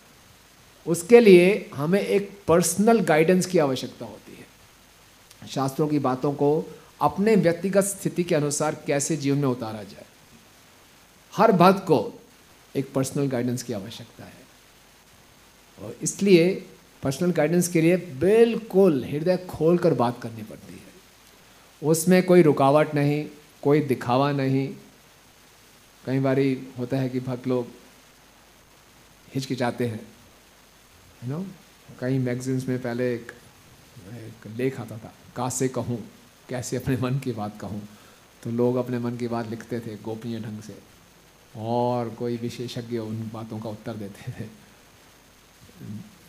[0.87, 6.51] उसके लिए हमें एक पर्सनल गाइडेंस की आवश्यकता होती है। शास्त्रों की बातों को
[7.01, 10.07] अपने व्यक्तिगत स्थिति के अनुसार कैसे जीवन में उतारा जाए।
[11.33, 12.21] हर भक्त को
[12.77, 14.45] एक पर्सनल गाइडेंस की आवश्यकता है।
[15.79, 16.49] और इसलिए
[17.03, 22.95] पर्सनल गाइडेंस के लिए बिल्कुल हृदय खोल कर बात करनी पड़ती है। उसमें कोई रुकावट
[22.95, 23.25] नहीं
[23.62, 24.69] कोई दिखावा नहीं।
[26.05, 26.39] कई बार
[26.79, 27.69] होता है कि भक्त लोग
[29.35, 30.01] हिचकिचाते हैं
[31.25, 31.45] यू नो
[32.01, 33.33] कई मैगजीन्स में पहले एक,
[34.15, 35.99] एक लेख आता था का से कहूँ
[36.49, 37.83] कैसे अपने मन की बात कहूँ?
[38.43, 40.75] तो लोग अपने मन की बात लिखते थे गोपनीय ढंग से।
[41.57, 44.49] और कोई विशेषज्ञ उन बातों का उत्तर देते थे।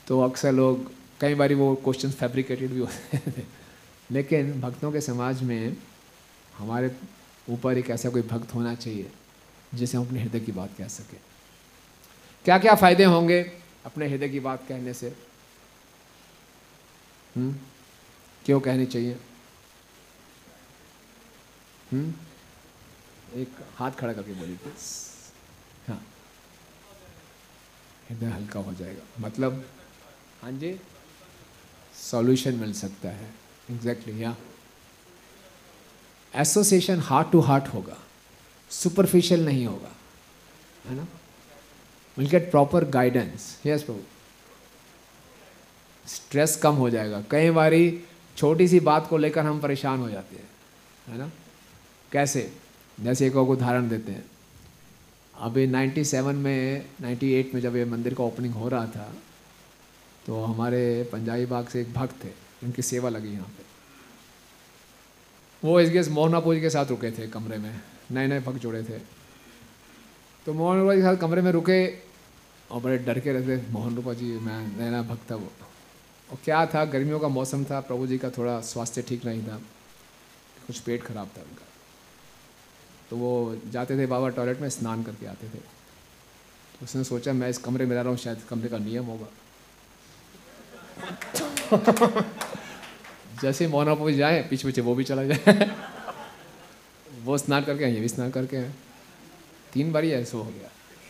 [0.07, 3.43] तो अक्सर लोग, कई बार वो क्वेश्चन फैब्रिकेटेड भी होते थे।
[4.11, 5.77] लेकिन भक्तों के समाज में
[6.57, 6.95] हमारे
[7.49, 9.11] ऊपर एक ऐसा कोई भक्त होना चाहिए,
[9.73, 11.19] जिसे हम अपने हृदय की बात कह सकें।
[12.45, 13.41] क्या क्या फ़ायदे होंगे
[13.85, 15.15] अपने हृदय की बात कहने से?
[17.37, 17.61] हुँ?
[18.45, 19.17] क्यों कहनी चाहिए?
[21.93, 22.13] हुँ?
[23.33, 25.07] एक हाथ खड़ा करके बोली प्लीज़
[25.89, 26.05] हाँ
[28.09, 29.69] हृदय हल्का हो जाएगा। मतलब
[30.41, 30.79] हाँ जी
[31.95, 33.33] सॉल्यूशन मिल सकता है।
[33.71, 34.37] एग्जैक्टली या
[36.35, 37.97] एसोसिएशन हार्ट टू हार्ट होगा।
[38.69, 39.91] सुपरफिशियल नहीं होगा।
[40.85, 41.07] है ना?
[42.17, 44.01] Will get proper guidance yes prabhu
[46.07, 48.03] stress कम हो जाएगा। कई बारी
[48.37, 50.49] छोटी सी बात को लेकर हम परेशान हो जाते हैं।
[51.07, 51.31] है ना?
[52.11, 52.57] कैसे?
[52.99, 54.25] जैसे एक उदाहरण देते हैं।
[55.37, 59.13] अभी 97 में 98 में जब ये मंदिर का ओपनिंग हो रहा था
[60.25, 62.29] तो हमारे पंजाबी बाग से एक भक्त थे,
[62.63, 63.65] उनकी सेवा लगी यहाँ पे।
[65.63, 67.79] वो इस गेस मोहनापुर जी के साथ रुके थे कमरे में
[68.11, 68.99] नए नए भक्त जुड़े थे।
[70.45, 71.87] तो मोहन रूपा जी के साथ कमरे में रुके,
[72.71, 75.51] और बड़े डर के रहते, मोहन रूपा जी, मैं नया नया भक्त था वो।
[76.29, 79.57] और क्या था, गर्मियों का मौसम था, प्रभु जी का थोड़ा स्वास्थ्य ठीक नहीं था,
[80.67, 81.65] कुछ पेट खराब था उनका।
[83.09, 87.49] तो वो जाते थे बाबा टॉयलेट में, स्नान करके आते थे। तो उसने सोचा, मैं
[87.49, 89.27] इस कमरे में रह रहा हूँ, शायद कमरे का नियम होगा।
[93.41, 95.75] जैसे मोहनापुर जाए पीछे पीछे वो भी चला जाए।
[97.23, 98.73] वो स्नान करके आए, ये भी स्नान करके आए।
[99.73, 100.69] तीन बार ही ऐसा हो गया।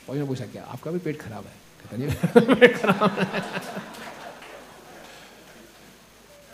[0.09, 1.53] और ने पूछा, क्या आपका भी पेट खराब है?
[1.83, 3.41] कहता, नहीं पेट खराब है।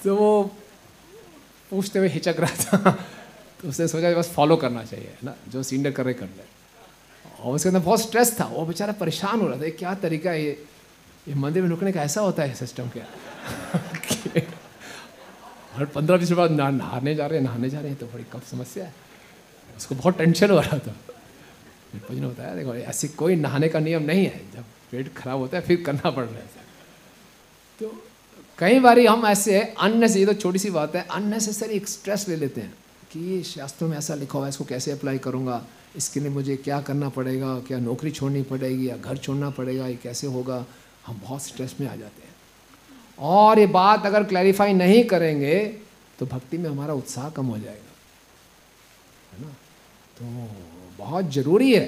[0.03, 0.43] तो वो
[1.69, 3.05] पूछते हुए हिचक रहा था।
[3.63, 5.35] तो उसने सोचा बस फॉलो करना चाहिए, है ना?
[5.49, 6.43] जो सीनियर कर रहे कर ले।
[7.39, 10.43] और उसके अंदर बहुत स्ट्रेस था। वो बेचारा परेशान हो रहा था क्या तरीका है,
[10.43, 10.65] ये
[11.27, 13.05] ये मंदिर में रुकने का ऐसा होता है सिस्टम क्या?
[15.73, 18.39] हर पंद्रह बीस बाद नहाने जा रहे हैं नहाने जा रहे हैं तो बड़ी कम
[18.51, 18.93] समस्या है।
[19.77, 20.95] उसको बहुत टेंशन हो रहा था।
[21.99, 25.57] फिर ने बताया, देखो, ऐसी कोई नहाने का नियम नहीं है। जब पेट खराब होता
[25.57, 26.45] है, फिर करना पड़ रहा है।
[27.79, 28.07] तो
[28.57, 29.73] कई बार हम ऐसे
[30.19, 32.73] ये तो छोटी सी बात है, अननेसेसरी स्ट्रेस ले लेते हैं।
[33.13, 35.65] कि ये शास्त्रों में ऐसा लिखा हुआ है, इसको कैसे अप्लाई करूँगा?
[35.95, 37.53] इसके लिए मुझे क्या करना पड़ेगा?
[37.59, 39.87] क्या नौकरी छोड़नी पड़ेगी या घर छोड़ना पड़ेगा?
[39.87, 40.65] ये कैसे होगा?
[41.07, 42.31] हम बहुत स्ट्रेस में आ जाते हैं।
[43.19, 45.59] और ये बात अगर क्लैरिफाई नहीं करेंगे
[46.19, 47.91] तो भक्ति में हमारा उत्साह कम हो जाएगा।
[49.33, 49.51] है ना?
[50.17, 50.25] तो
[50.97, 51.85] बहुत ज़रूरी है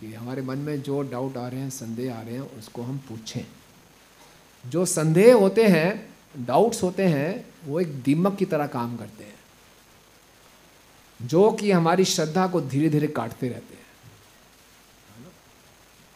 [0.00, 2.98] कि हमारे मन में जो डाउट आ रहे हैं, संदेह आ रहे हैं, उसको हम
[2.98, 3.44] पूछें।
[4.64, 9.34] जो संदेह होते हैं डाउट्स होते हैं, वो एक दीमक की तरह काम करते हैं।
[11.24, 13.82] जो कि हमारी श्रद्धा को धीरे धीरे काटते रहते हैं।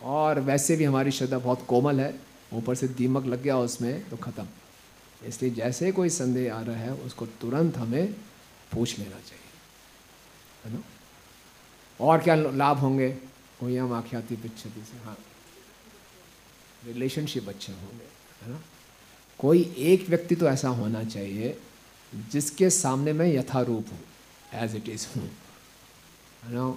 [0.02, 2.20] और वैसे भी हमारी श्रद्धा बहुत कोमल है।
[2.52, 4.46] ऊपर से दीमक लग गया उसमें तो ख़त्म।
[5.26, 8.12] इसलिए जैसे कोई संदेह आ रहा है, उसको तुरंत हमें
[8.72, 9.44] पूछ लेना चाहिए।
[10.64, 10.82] है ना?
[12.00, 13.10] और क्या लाभ होंगे?
[13.60, 15.16] कोई हम आख्याति पिछती से हाँ।
[16.86, 18.04] रिलेशनशिप अच्छे होंगे,
[18.42, 18.60] है ना?
[19.38, 21.58] कोई एक व्यक्ति तो ऐसा होना चाहिए,
[22.32, 24.00] जिसके सामने मैं यथारूप हूँ।
[24.56, 26.74] एज इट इज़ है ना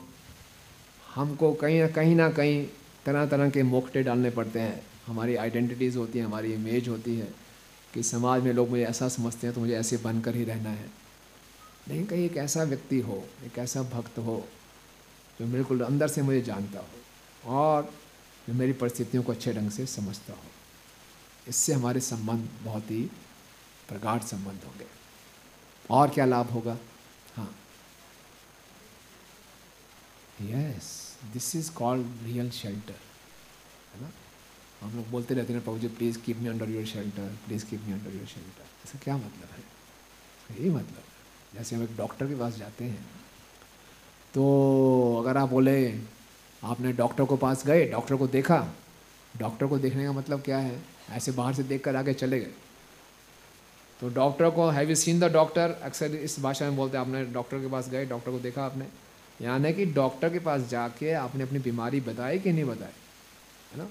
[1.15, 2.63] हमको कहीं ना कहीं ना कहीं
[3.05, 7.27] तरह तरह के मोकटे डालने पड़ते हैं। हमारी आइडेंटिटीज़ होती हैं, हमारी इमेज होती है
[7.93, 10.89] कि समाज में लोग मुझे ऐसा समझते हैं तो मुझे ऐसे बनकर ही रहना है।
[11.87, 14.45] नहीं कहीं एक ऐसा व्यक्ति हो, एक ऐसा भक्त हो,
[15.39, 17.91] जो बिल्कुल अंदर से मुझे जानता हो और
[18.47, 20.49] जो मेरी परिस्थितियों को अच्छे ढंग से समझता हो।
[21.47, 23.01] इससे हमारे संबंध बहुत ही
[23.89, 24.85] प्रगाढ़ संबंध होंगे।
[25.89, 26.77] और क्या लाभ होगा
[27.35, 27.49] हाँ
[30.41, 30.87] yes
[31.33, 32.99] this is called real shelter
[33.93, 34.11] है ना?
[34.81, 37.81] हम लोग बोलते रहते हैं प्रभु जी please keep me under your shelter please keep
[37.85, 39.63] me under your shelter इसका क्या मतलब है?
[40.51, 43.05] यही मतलब है। जैसे हम एक डॉक्टर के पास जाते हैं
[44.33, 44.43] तो
[45.19, 45.75] अगर आप बोले,
[46.63, 48.57] आपने डॉक्टर को पास गए डॉक्टर को देखा
[49.37, 50.81] डॉक्टर को देखने का मतलब क्या है?
[51.09, 52.51] ऐसे बाहर से देख कर आगे चले गए।
[53.99, 57.23] तो डॉक्टर को have you seen the doctor अक्सर इस भाषा में बोलते हैं, आपने
[57.33, 58.85] डॉक्टर के पास गए डॉक्टर को देखा आपने?
[59.41, 62.93] यानी कि डॉक्टर के पास जाके आपने अपनी बीमारी बताई कि नहीं बताई?
[63.71, 63.87] है ना?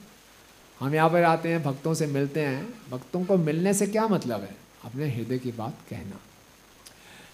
[0.80, 4.40] हम यहाँ पर आते हैं, भक्तों से मिलते हैं। भक्तों को मिलने से क्या मतलब
[4.40, 4.56] है?
[4.84, 6.20] अपने हृदय की बात कहना।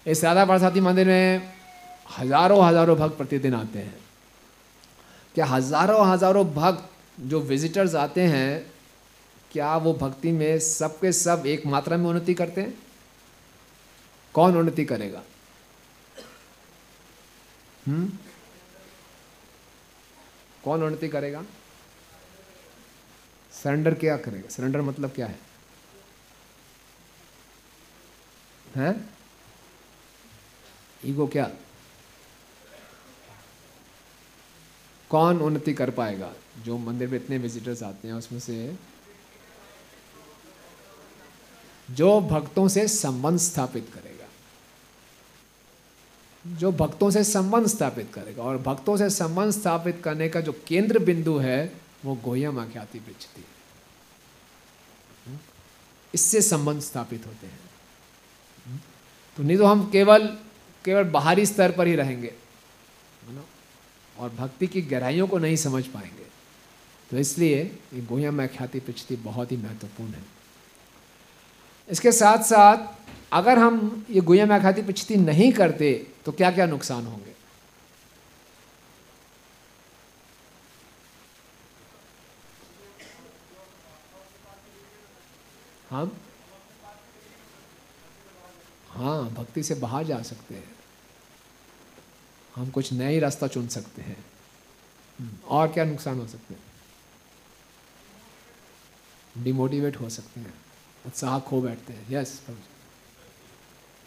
[0.07, 1.51] इस राधा प्रसादी मंदिर में
[2.19, 3.97] हज़ारों हज़ारों भक्त प्रतिदिन आते हैं।
[5.35, 8.65] क्या हज़ारों हज़ारों भक्त जो विजिटर्स आते हैं,
[9.51, 12.73] क्या वो भक्ति में सबके सब एक मात्रा में उन्नति करते हैं?
[14.33, 15.21] कौन उन्नति करेगा?
[17.87, 18.17] हम्म?
[20.63, 21.43] कौन उन्नति करेगा?
[23.51, 24.49] सरेंडर क्या करेगा?
[24.49, 25.39] सरेंडर मतलब क्या है?
[28.75, 29.09] हैं?
[31.05, 31.51] ईगो क्या?
[35.09, 36.33] कौन उन्नति कर पाएगा?
[36.57, 38.75] जो मंदिर में इतने विजिटर्स आते हैं, उसमें से
[41.91, 44.14] जो भक्तों से संबंध स्थापित करेगा
[46.45, 50.99] जो भक्तों से संबंध स्थापित करेगा। और भक्तों से संबंध स्थापित करने का जो केंद्र
[50.99, 51.71] बिंदु है,
[52.05, 53.53] वो गोयम आख्याति बिचती है।
[56.13, 57.59] इससे संबंध स्थापित होते हैं।
[59.37, 60.27] तो नहीं तो हम केवल
[60.85, 62.33] केवल बाहरी स्तर पर ही रहेंगे
[64.15, 66.25] और भक्ति की गहराइयों को नहीं समझ पाएँगे।
[67.11, 70.23] तो इसलिए ये गोया में ख्याति पिछती बहुत ही महत्वपूर्ण है।
[71.89, 72.77] इसके साथ साथ
[73.33, 77.35] अगर हम ये गुया में ख्याति पिछती नहीं करते तो क्या क्या नुकसान होंगे?
[85.89, 86.17] हम?
[88.89, 90.75] हाँ भक्ति से बाहर जा सकते हैं।
[92.55, 94.25] हम कुछ नया ही रास्ता चुन सकते हैं।
[95.47, 96.63] और क्या नुकसान हो सकते हैं?
[99.43, 100.53] डिमोटिवेट हो सकते हैं
[101.05, 102.41] उत्साह खो बैठते हैं। यस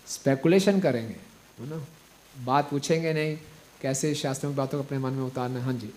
[0.09, 1.15] स्पेकुलेशन करेंगे।
[1.59, 1.85] है ना
[2.37, 3.37] बात पूछेंगे नहीं
[3.81, 5.73] कैसे शास्त्रों की बातों को अपने मन में उतारना हाँ?
[5.73, 5.93] जी।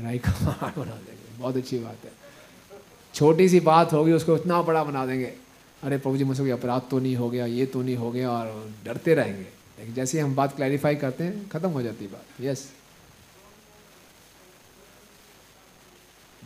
[0.00, 2.12] राई का पहाड़ बना देंगे। बहुत अच्छी बात है।
[3.14, 5.32] छोटी सी बात होगी उसको इतना बड़ा बना देंगे।
[5.82, 8.30] अरे प्रभु जी मुझसे कोई अपराध तो नहीं हो गया ये तो नहीं हो गया
[8.30, 9.46] और डरते रहेंगे।
[9.78, 12.70] लेकिन जैसे हम बात क्लैरिफाई करते हैं ख़त्म हो जाती बात। यस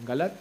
[0.04, 0.40] गलत?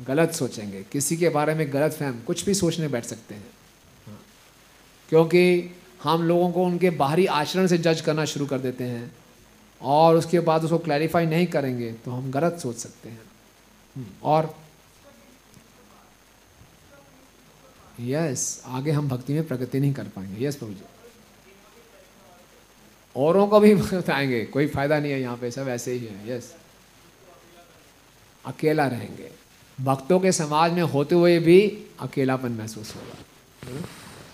[0.00, 3.46] गलत सोचेंगे। किसी के बारे में गलत फहम, कुछ भी सोचने बैठ सकते हैं।
[5.08, 9.16] क्योंकि हम लोगों को उनके बाहरी आचरण से जज करना शुरू कर देते हैं
[9.80, 13.20] और उसके बाद उसको क्लैरिफाई नहीं करेंगे तो हम गलत सोच सकते हैं।
[14.22, 14.56] और
[18.00, 20.82] यस आगे हम भक्ति में प्रगति नहीं कर पाएँगे। यस प्रभु जी।
[23.16, 26.54] औरों को भी बताएँगे, कोई फ़ायदा नहीं है यहाँ पे, सब ऐसे ही है। यस
[28.44, 29.43] अकेला रहेंगे।
[29.80, 33.86] भक्तों के समाज में होते हुए भी अकेलापन महसूस होगा।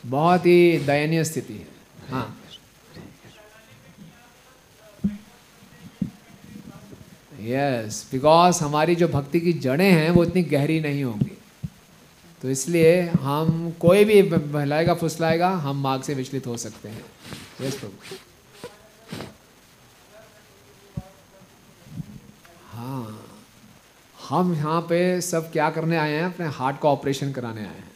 [0.06, 1.68] बहुत ही दयनीय स्थिति है।
[2.10, 2.36] हाँ।
[7.40, 11.38] यस बिकॉज़ हमारी जो भक्ति की जड़ें हैं, वो इतनी गहरी नहीं होंगी।
[12.42, 17.04] तो इसलिए हम कोई भी बहलाएगा, फुसलाएगा, हम मार्ग से विचलित हो सकते हैं।
[17.60, 18.16] यस प्रभु।
[22.70, 23.29] हाँ।
[24.30, 26.24] हम यहाँ पे सब क्या करने आए हैं?
[26.24, 27.90] अपने हार्ट का ऑपरेशन कराने आए हैं।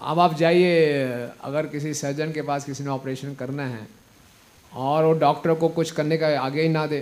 [0.00, 0.94] अब आप जाइए,
[1.40, 3.86] अगर किसी सर्जन के पास किसी ने ऑपरेशन करना है
[4.72, 6.98] और वो डॉक्टर को कुछ करने का आगे ही ना दे,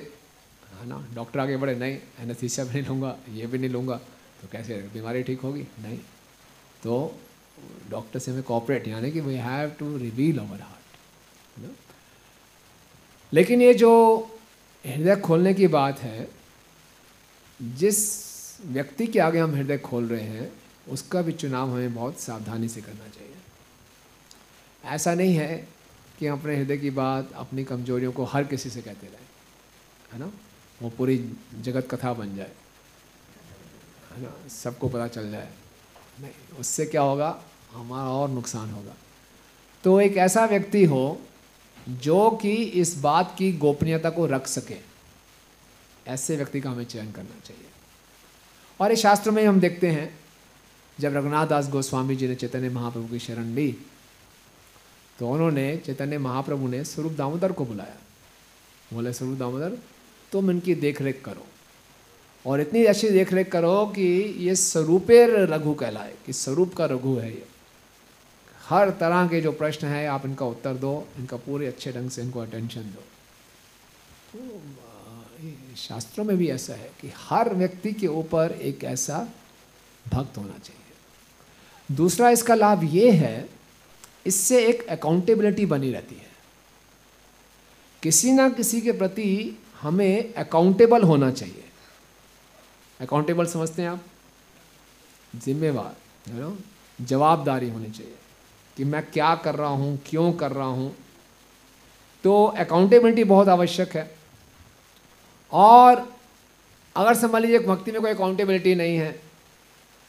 [0.81, 1.07] है ना?
[1.15, 3.97] डॉक्टर आगे बढ़े, नहीं एनेस्थीसिया भी नहीं लूँगा, ये भी नहीं लूँगा।
[4.43, 4.75] तो कैसे?
[4.95, 5.67] बीमारी ठीक होगी?
[5.83, 5.99] नहीं।
[6.83, 7.15] तो
[7.91, 11.71] डॉक्टर से हमें कॉपरेट यानी कि we have to reveal our heart
[13.33, 13.93] लेकिन ये जो
[14.85, 16.29] हृदय खोलने की बात है
[17.63, 17.97] जिस
[18.61, 20.53] व्यक्ति के आगे हम हृदय खोल रहे हैं,
[20.89, 23.35] उसका भी चुनाव हमें बहुत सावधानी से करना चाहिए।
[24.85, 25.69] ऐसा नहीं है
[26.19, 29.27] कि हम अपने हृदय की बात, अपनी कमजोरियों को हर किसी से कहते रहें,
[30.13, 30.33] है ना?
[30.83, 32.53] वो पूरी जगत कथा बन जाए,
[34.17, 34.49] है ना?
[34.49, 35.49] सबको पता चल जाए।
[36.21, 37.43] नहीं, उससे क्या होगा?
[37.73, 38.95] हमारा और नुकसान होगा।
[39.85, 41.21] तो एक ऐसा व्यक्ति हो
[41.89, 44.96] जो कि इस बात की गोपनीयता को रख सके।
[46.07, 47.69] ऐसे व्यक्ति का हमें चयन करना चाहिए।
[48.81, 50.09] और इस शास्त्र में हम देखते हैं,
[50.99, 53.77] जब रघुनाथ दास गोस्वामी जी ने चैतन्य महाप्रभु की शरण ली
[55.19, 57.97] तो उन्होंने चैतन्य महाप्रभु ने स्वरूप दामोदर को बुलाया।
[58.93, 59.77] बोले, स्वरूप दामोदर,
[60.33, 61.47] तुम इनकी देख रेख करो।
[62.45, 64.03] और इतनी अच्छी देख रेख करो कि
[64.39, 67.47] ये स्वरूपे रघु कहलाए, कि स्वरूप का रघु है ये।
[68.61, 72.23] हर तरह के जो प्रश्न है, आप इनका उत्तर दो, इनका पूरे अच्छे ढंग से
[72.23, 73.05] इनको अटेंशन दो।
[74.33, 74.61] तो
[75.77, 79.29] शास्त्रों में भी ऐसा है कि हर व्यक्ति के ऊपर एक ऐसा
[80.13, 83.49] भक्त होना चाहिए। दूसरा इसका लाभ ये है,
[84.27, 86.31] इससे एक अकाउंटेबिलिटी बनी रहती है।
[88.03, 91.65] किसी ना किसी के प्रति हमें अकाउंटेबल होना चाहिए।
[93.01, 94.05] अकाउंटेबल समझते हैं आप?
[95.37, 95.97] जिम्मेवार
[96.31, 96.57] है ना
[97.01, 98.15] जवाबदारी होनी चाहिए
[98.77, 100.97] कि मैं क्या कर रहा हूँ, क्यों कर रहा हूँ।
[102.25, 104.16] तो अकाउंटेबिलिटी बहुत आवश्यक है।
[105.53, 106.17] और
[106.97, 109.21] अगर समझ लीजिए भक्ति में कोई अकाउंटेबिलिटी नहीं है,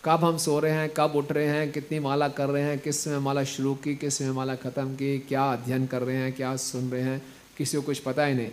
[0.03, 3.17] कब हम सो रहे हैं, कब उठ रहे हैं, कितनी माला कर रहे हैं, किसमें
[3.17, 7.01] माला शुरू की, किसमें माला ख़त्म की, क्या अध्ययन कर रहे हैं, क्या सुन रहे
[7.01, 7.21] हैं,
[7.57, 8.49] किसी को कुछ पता ही नहीं।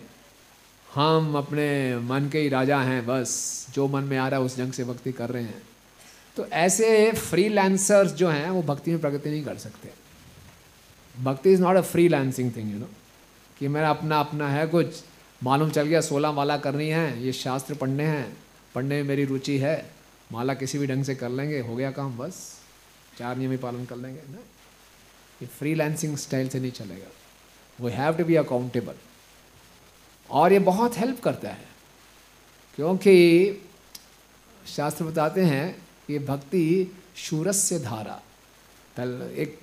[0.93, 4.57] हम अपने मन के ही राजा हैं बस, जो मन में आ रहा है उस
[4.59, 5.61] ढंग से भक्ति कर रहे हैं।
[6.37, 7.49] तो ऐसे फ्री
[8.13, 9.89] जो हैं, वो भक्ति में प्रगति नहीं कर सकते।
[11.23, 12.87] Bhakti is not a freelancing thing you know
[13.59, 14.87] कि मेरा अपना अपना है कुछ
[15.41, 18.37] मालूम चल गया, सोलह माला करनी है, ये शास्त्र पढ़ने हैं,
[18.75, 19.75] पढ़ने में मेरी रुचि है,
[20.31, 22.37] माला किसी भी ढंग से कर लेंगे, हो गया काम, बस,
[23.17, 24.39] चार नियम ही पालन कर लेंगे, ना?
[25.41, 25.75] ये फ्री
[26.17, 27.11] स्टाइल से नहीं चलेगा।
[27.79, 28.95] We have to be accountable
[30.29, 31.67] और ये बहुत हेल्प करता है,
[32.77, 33.61] क्योंकि
[34.65, 35.75] शास्त्र बताते हैं
[36.07, 38.19] कि भक्ति शूरस्य धारा,
[38.95, 39.59] तल, एक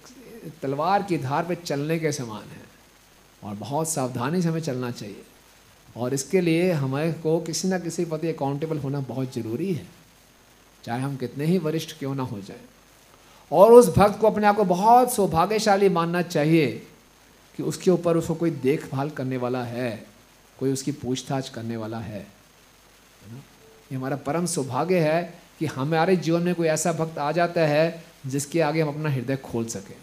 [0.63, 2.65] तलवार की धार पे चलने के समान है,
[3.45, 5.25] और बहुत सावधानी से हमें चलना चाहिए।
[5.97, 9.87] और इसके लिए हमें को किसी ना किसी प्रति अकाउंटेबल होना बहुत ज़रूरी है।
[10.85, 12.61] चाहे हम कितने ही वरिष्ठ क्यों ना हो जाए।
[13.53, 16.67] और उस भक्त को अपने आप को बहुत सौभाग्यशाली मानना चाहिए
[17.57, 20.07] कि उसके ऊपर उसको कोई देखभाल करने वाला है,
[20.59, 22.21] कोई उसकी पूछताछ करने वाला है।
[23.93, 25.23] ये हमारा परम सौभाग्य है
[25.59, 29.37] कि हमारे जीवन में कोई ऐसा भक्त आ जाता है जिसके आगे हम अपना हृदय
[29.37, 29.97] खोल सकें।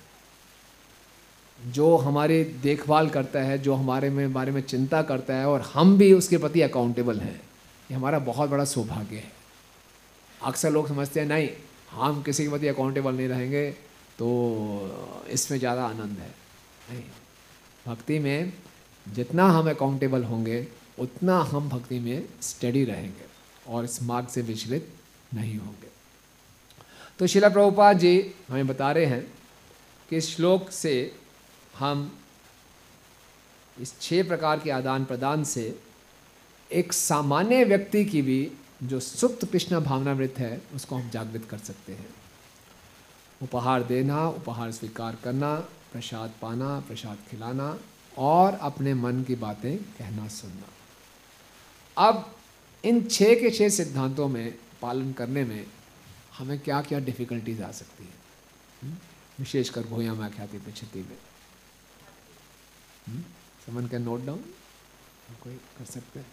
[1.68, 5.97] जो हमारी देखभाल करता है, जो हमारे में, बारे में चिंता करता है और हम
[5.97, 7.36] भी उसके प्रति अकाउंटेबल हैं,
[7.89, 9.32] ये हमारा बहुत बड़ा सौभाग्य है।
[10.41, 11.49] अक्सर लोग समझते हैं, नहीं,
[11.91, 13.70] हम किसी के प्रति अकाउंटेबल नहीं रहेंगे
[14.20, 16.30] तो इसमें ज़्यादा आनंद है।
[16.89, 17.03] नहीं,
[17.86, 18.53] भक्ति में
[19.05, 20.66] जितना हम अकाउंटेबल होंगे,
[20.99, 23.28] उतना हम भक्ति में स्टडी रहेंगे
[23.68, 24.89] और इस मार्ग से विचलित
[25.34, 25.88] नहीं होंगे।
[27.20, 29.26] तो शिला प्रभुपाद जी हमें बता रहे हैं
[30.10, 30.91] कि श्लोक से
[31.80, 32.19] हम
[33.82, 35.80] इस छह प्रकार के आदान प्रदान से
[36.71, 38.51] एक सामान्य व्यक्ति की भी
[38.84, 42.09] जो सुप्त कृष्ण भावनामृत है, उसको हम जागृत कर सकते हैं।
[43.43, 45.55] उपहार देना, उपहार स्वीकार करना,
[45.93, 47.80] प्रसाद पाना, प्रसाद खिलाना
[48.17, 50.67] और अपने मन की बातें कहना सुनना।
[52.07, 52.36] अब
[52.86, 55.67] इन छः के छः सिद्धांतों में पालन करने में
[56.38, 58.13] हमें क्या क्या डिफ़िकल्टीज आ सकती हैं?
[58.84, 58.95] हम्म?
[59.39, 61.17] विशेषकर भूयाम आख्याति प्रचिति में।
[63.65, 64.43] समन कैन नोट डाउन
[65.43, 66.27] कोई कर सकते हैं?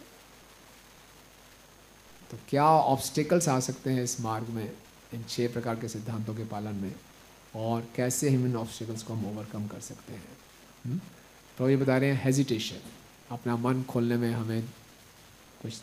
[2.31, 4.71] तो क्या ऑब्स्टिकल्स आ सकते हैं इस मार्ग में,
[5.13, 6.95] इन छह प्रकार के सिद्धांतों के पालन में?
[7.55, 10.37] और कैसे हम इन ऑब्स्टिकल्स को हम ओवरकम कर सकते हैं?
[10.87, 10.99] हुँ?
[11.57, 12.79] तो ये बता रहे हैं हेजिटेशन
[13.31, 14.63] अपना मन खोलने में हमें
[15.61, 15.81] कुछ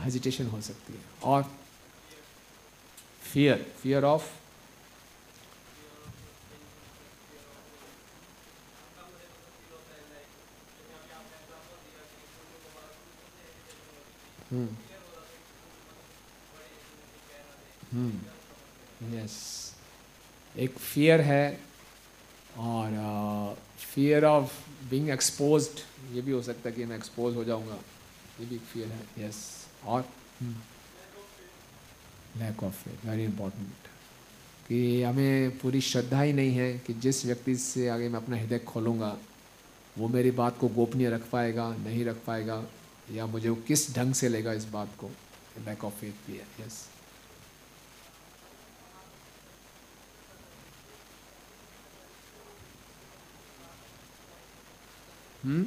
[0.00, 1.42] हेजिटेशन हो सकती है। और
[3.32, 4.22] फियर फियर ऑफ़
[19.14, 19.34] यस
[20.56, 21.60] एक फियर है
[22.58, 24.52] और फियर ऑफ़
[24.90, 25.80] बीइंग एक्सपोज्ड
[26.14, 27.78] ये भी हो सकता है कि मैं एक्सपोज हो जाऊँगा।
[28.40, 30.04] ये भी एक फियर है। यस और?
[32.36, 33.88] Lack of faith very important
[34.68, 38.58] कि हमें पूरी श्रद्धा ही नहीं है कि जिस व्यक्ति से आगे मैं अपना हृदय
[38.58, 39.16] खोलूँगा,
[39.98, 42.64] वो मेरी बात को गोपनीय रख पाएगा, नहीं रख पाएगा।
[43.10, 45.10] या मुझे वो किस ढंग से लेगा इस बात को?
[45.66, 46.84] लैक ऑफ़ फेथ भी है यस
[55.44, 55.66] हम्म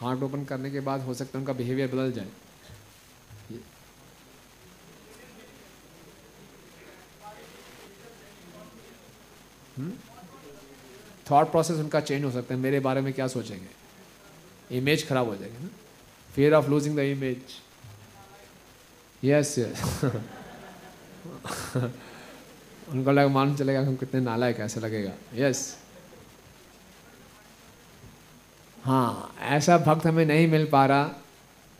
[0.00, 2.28] हार्ट ओपन करने के बाद हो सकता है उनका बिहेवियर बदल जाए।
[11.30, 13.68] थॉट प्रोसेस उनका चेंज हो सकता है, मेरे बारे में क्या सोचेंगे?
[14.70, 15.70] इमेज खराब हो जाएगी ना?
[16.34, 17.38] Fear of losing the image
[19.22, 20.04] yes yes
[22.88, 25.76] उनको लगा मालूम चलेगा हम कितने नालायक ऐसा लगेगा। Yes yes.
[28.84, 31.10] हाँ ऐसा भक्त हमें नहीं मिल पा रहा,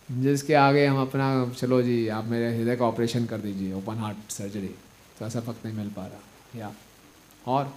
[0.09, 4.31] जिसके आगे हम अपना, चलो जी, आप मेरे हृदय का ऑपरेशन कर दीजिए ओपन हार्ट
[4.33, 4.75] सर्जरी
[5.19, 6.73] तो ऐसा भक्त नहीं मिल पा रहा। या
[7.47, 7.73] और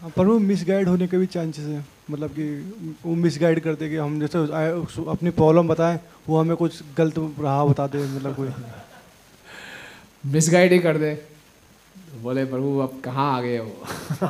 [0.00, 2.44] पर वो मिसगाइड होने के भी चांसेस हैं। मतलब कि
[3.06, 4.38] वो मिस मिसगाइड करते कि हम जैसे
[5.10, 8.48] अपनी प्रॉब्लम बताएँ, वो हमें कुछ गलत राह बता दे मतलब कोई।
[10.26, 11.26] मिसगाइड ही कर दे।
[12.22, 13.70] बोले, प्रभु, अब कहाँ आ गए हो?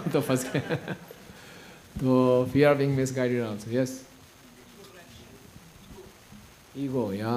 [0.13, 0.61] तो फंस गए।
[2.01, 4.03] तो fear are being misguided also yes
[6.79, 7.37] ego या,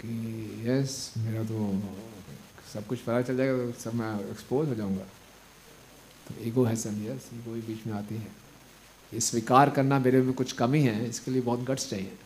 [0.00, 0.12] कि
[0.66, 1.82] यस मेरा तो
[2.74, 5.04] सब कुछ पता चल जाएगा तो सब मैं एक्सपोज हो जाऊँगा।
[6.40, 8.30] ईगो है यस ईगो ही बीच में आती है।
[9.12, 12.18] ये स्वीकार करना मेरे में कुछ कमी है, इसके लिए बहुत गट्स चाहिए।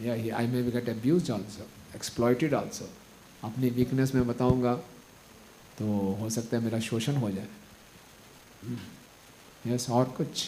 [0.00, 1.66] या I may be get abused also
[1.98, 2.88] exploited also
[3.44, 4.74] अपनी वीकनेस में बताऊँगा
[5.78, 5.86] तो
[6.20, 7.48] हो सकता है मेरा शोषण हो जाए।
[9.66, 10.46] यस और कुछ?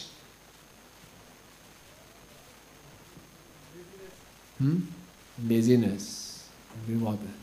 [5.39, 6.07] लेजीनेस
[6.85, 7.38] भी बहुत है।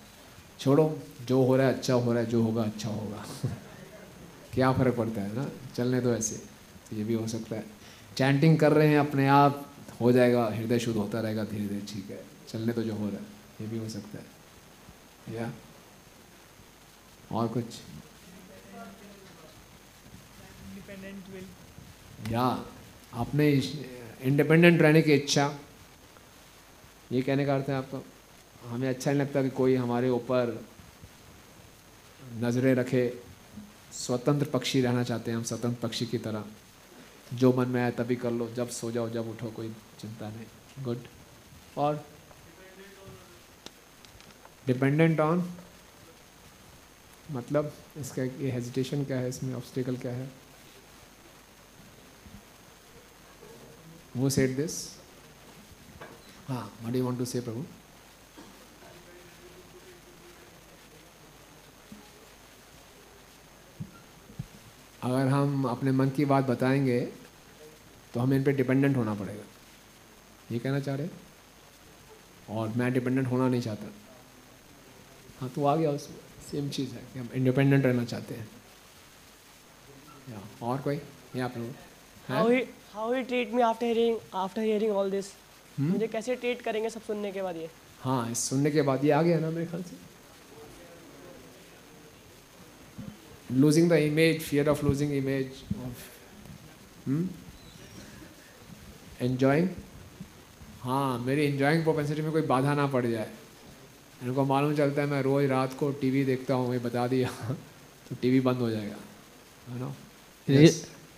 [0.61, 3.25] छोड़ो जो हो रहा है अच्छा हो रहा है जो होगा अच्छा होगा।
[4.55, 5.51] क्या फ़र्क पड़ता है ना?
[5.77, 6.37] चलने तो ऐसे।
[6.91, 7.65] तो ये भी हो सकता है।
[8.17, 12.11] चैंटिंग कर रहे हैं अपने आप हो जाएगा हृदय शुद्ध होता रहेगा धीरे धीरे ठीक
[12.11, 13.25] है। चलने तो जो हो रहा है।
[13.61, 14.25] ये भी हो सकता है।
[15.35, 15.53] या?
[17.33, 17.65] और कुछ?
[22.31, 22.65] या?
[23.13, 23.51] अपने
[24.23, 25.59] इंडिपेंडेंट रहने की इच्छा।
[27.13, 28.03] ये कहने का अर्थ है आपका।
[28.67, 30.59] हमें अच्छा नहीं लगता कि कोई हमारे ऊपर
[32.43, 33.03] नज़रें रखे।
[33.93, 36.45] स्वतंत्र पक्षी रहना चाहते हैं हम, स्वतंत्र पक्षी की तरह।
[37.35, 39.69] जो मन में आए तभी कर लो, जब सो जाओ, जब उठो, कोई
[40.01, 41.07] चिंता नहीं। गुड
[41.79, 42.05] और
[44.67, 45.49] डिपेंडेंट ऑन
[47.31, 50.29] मतलब इसका ये हेजिटेशन क्या है, इसमें ऑब्स्टिकल क्या है?
[54.17, 54.75] Who said दिस
[56.49, 57.65] हाँ do you want to say, प्रभु?
[65.07, 67.01] अगर हम अपने मन की बात बताएँगे
[68.15, 69.45] तो हमें इन पर डिपेंडेंट होना पड़ेगा।
[70.53, 71.09] ये कहना चाह रहे
[72.51, 73.91] और मैं डिपेंडेंट होना नहीं चाहता।
[75.41, 76.17] हाँ तो आ गया उसमें
[76.51, 78.49] सेम चीज़ है कि हम इंडिपेंडेंट रहना चाहते हैं।
[80.31, 80.97] या और कोई?
[80.97, 81.71] ये आप लोग?
[82.29, 82.61] how he
[82.95, 85.27] how he treat me after hearing after hearing all this?
[85.79, 85.93] हम्म?
[85.93, 87.71] मुझे कैसे ट्रीट करेंगे सब सुनने के बाद ये?
[88.01, 89.97] हाँ सुनने के बाद ये आ गया ना मेरे ख्याल से।
[93.53, 95.99] Losing the image fear of losing image of
[99.21, 99.69] enjoying
[100.83, 103.29] हाँ मेरी एंजॉइंग प्रोपेंसिटी में कोई बाधा ना पड़ जाए।
[104.23, 107.29] इनको मालूम चलता है मैं रोज़ रात को टीवी देखता हूँ ये बता दिया
[108.09, 108.97] तो टीवी बंद हो जाएगा
[109.69, 109.95] है ना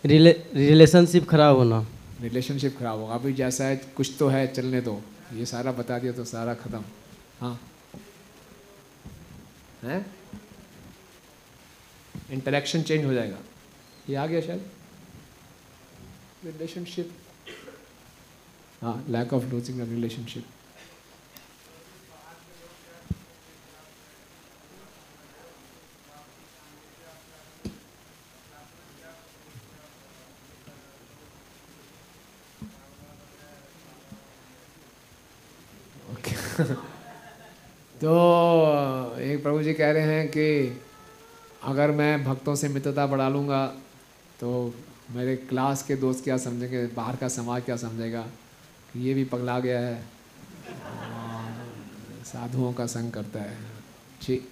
[0.05, 1.87] रिलेशनशिप खराब होना।
[2.23, 5.01] रिलेशनशिप खराब होगा। अभी जैसा है कुछ तो है चलने दो।
[5.35, 6.83] ये सारा बता दिया तो सारा खत्म।
[7.41, 7.59] हाँ।
[9.85, 10.01] हैं?
[12.31, 13.39] इंटरेक्शन चेंज हो जाएगा।
[14.09, 14.71] ये आ गया शायद।
[16.45, 17.11] रिलेशनशिप
[18.83, 20.45] हाँ लैक ऑफ़ लूजिंग रिलेशनशिप
[37.95, 38.13] तो
[39.21, 40.47] एक प्रभु जी कह रहे हैं कि
[41.63, 43.67] अगर मैं भक्तों से मित्रता बढ़ा लूँगा
[44.41, 44.75] तो
[45.11, 48.23] मेरे क्लास के दोस्त क्या समझेंगे, बाहर का समाज क्या समझेगा?
[48.93, 50.03] कि ये भी पगला गया है।
[52.25, 53.57] साधुओं का संग करता है।
[54.23, 54.49] ठीक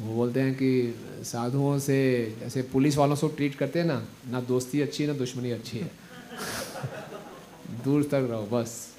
[0.00, 0.94] वो बोलते हैं कि
[1.24, 5.18] साधुओं से, जैसे पुलिस वालों से ट्रीट करते हैं ना ना दोस्ती अच्छी है, ना
[5.18, 5.90] दुश्मनी अच्छी है।
[7.84, 8.94] दूर तक रहो, बस।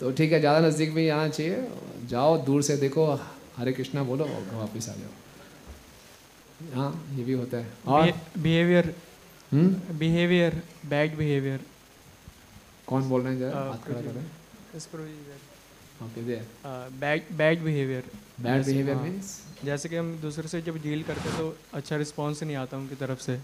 [0.00, 1.68] तो ठीक है, ज़्यादा नज़दीक में ही आना चाहिए।
[2.06, 3.20] जाओ, दूर से देखो,
[3.56, 5.21] हरे कृष्णा बोलो वापस आ जाओ।
[6.74, 8.12] हाँ ये भी होता है। और?
[8.38, 8.94] Behaviour
[9.52, 9.98] hmm?
[9.98, 11.60] Behaviour bad behaviour
[12.86, 13.58] कौन बोल रहे हैं जरा?
[13.58, 14.30] हाथ खड़ा कर हैं
[17.00, 18.04] बैड बैड बिहेवियर
[18.40, 21.96] बैड जैसे- बिहेवियर। मीन्स जैसे कि हम दूसरे से जब डील करते हैं तो अच्छा
[21.96, 23.36] रिस्पॉन्स नहीं आता उनकी तरफ़ से।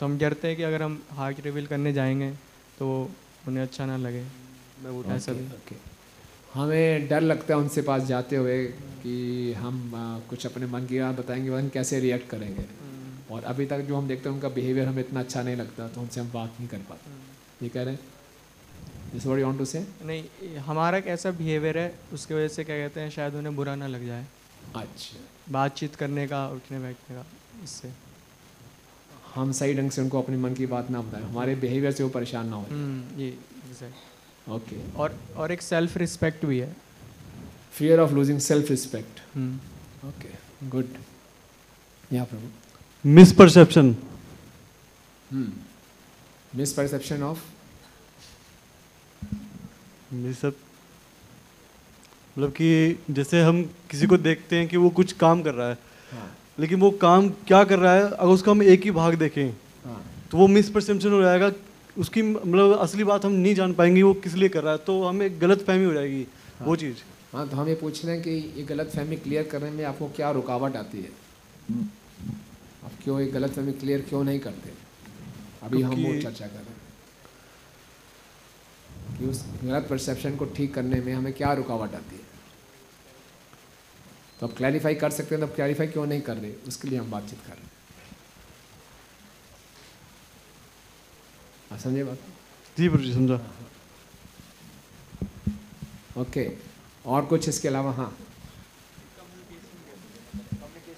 [0.00, 2.30] तो हम डरते हैं कि अगर हम हार्ट रिवील करने जाएँगे
[2.78, 3.10] तो
[3.48, 4.22] उन्हें अच्छा ना लगे।
[4.82, 5.74] मैं वो ऐसा भी। ओके
[6.54, 8.64] हमें डर लगता है उनसे पास जाते हुए
[9.02, 12.64] कि हम आ, कुछ अपने मन की बात बताएँगे वह कैसे रिएक्ट करेंगे।
[13.34, 16.00] और अभी तक जो हम देखते हैं उनका बिहेवियर हमें इतना अच्छा नहीं लगता तो
[16.00, 18.00] उनसे हम बात नहीं कर पाते। ये कह रहे हैं?
[19.12, 22.76] This what you want to say नहीं हमारा कैसा बिहेवियर है उसकी वजह से क्या
[22.78, 24.26] कहते हैं शायद उन्हें बुरा ना लग जाए।
[24.76, 25.18] अच्छा।
[25.52, 27.24] बातचीत करने का उठने बैठने का
[27.64, 27.92] इससे।
[29.34, 32.08] हम सही ढंग से उनको अपने मन की बात ना बताएँ। हमारे बिहेवियर से वो
[32.10, 33.30] परेशान ना हो हम्म, ये
[33.70, 34.08] exact।
[34.50, 36.74] ओके और और एक सेल्फ रिस्पेक्ट भी है।
[37.72, 40.08] Fear of losing self respect hmm.
[40.08, 40.88] Okay good
[42.10, 43.94] या प्रभु मिसपरसेप्शन
[46.56, 47.38] मिस परसेप्शन ऑफ़
[50.40, 50.54] सब
[52.36, 55.78] मतलब कि जैसे हम किसी को देखते हैं कि वो कुछ काम कर रहा है
[56.12, 59.46] हाँ। लेकिन वो काम क्या कर रहा है अगर उसका हम एक ही भाग देखें
[59.84, 61.50] हाँ। तो वो मिसपरसेप्शन हो जाएगा
[62.00, 65.04] उसकी मतलब असली बात हम नहीं जान पाएँगे वो किस लिए कर रहा है तो
[65.04, 66.26] हमें गलत फहमी हो जाएगी
[66.58, 66.96] हाँ, वो चीज़।
[67.32, 70.08] हाँ तो हम ये पूछ रहे हैं कि ये गलत फहमी क्लियर करने में आपको
[70.08, 71.10] क्या रुकावट आती है?
[72.84, 74.72] आप क्यों ये गलत फहमी क्लियर क्यों नहीं करते?
[75.62, 76.78] अभी हम वो चर्चा कर रहे हैं।
[79.18, 82.22] कि उस गलत परसेप्शन को ठीक करने में हमें क्या रुकावट आती है?
[84.40, 86.52] तो आप क्लैरिफाई कर सकते हैं तो आप क्लैरिफाई क्यों नहीं कर रहे?
[86.68, 87.69] उसके लिए हम बातचीत कर रहे हैं।
[91.70, 92.18] समझे बात
[92.76, 93.40] जी प्रभु जी समझा।
[96.18, 96.50] ओके
[97.04, 98.12] और कुछ इसके अलावा हाँ।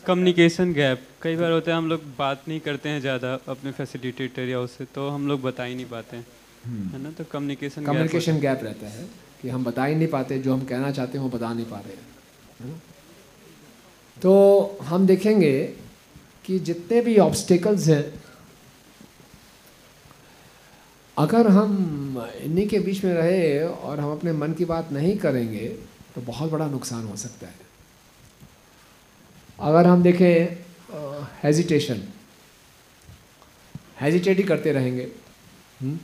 [0.06, 4.48] कम्युनिकेशन गैप कई बार होता है हम लोग बात नहीं करते हैं ज़्यादा अपने फैसिलिटेटर
[4.48, 6.26] या उससे तो हम लोग बता ही नहीं पाते हैं।
[6.92, 7.10] है ना?
[7.10, 9.06] तो कम्युनिकेशन कम्युनिकेशन गैप रहता है
[9.42, 11.78] कि हम बता ही नहीं पाते जो हम कहना चाहते हैं वो बता नहीं पा
[11.78, 12.80] रहे हैं।
[14.16, 14.32] तो
[14.84, 15.54] हम देखेंगे
[16.44, 18.02] कि जितने भी ऑब्स्टिकल्स हैं
[21.18, 21.72] अगर हम
[22.42, 25.68] इन्हीं के बीच में रहे और हम अपने मन की बात नहीं करेंगे
[26.14, 27.60] तो बहुत बड़ा नुकसान हो सकता है
[29.60, 30.56] अगर हम देखें
[31.42, 32.02] हेजिटेशन
[34.00, 35.08] हेजिटेट ही करते रहेंगे
[35.82, 35.98] हम्म?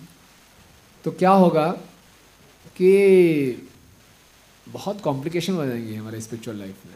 [1.05, 1.67] तो क्या होगा
[2.77, 2.93] कि
[4.69, 6.95] बहुत कॉम्प्लिकेशन हो जाएँगी हमारे स्पिरिचुअल लाइफ में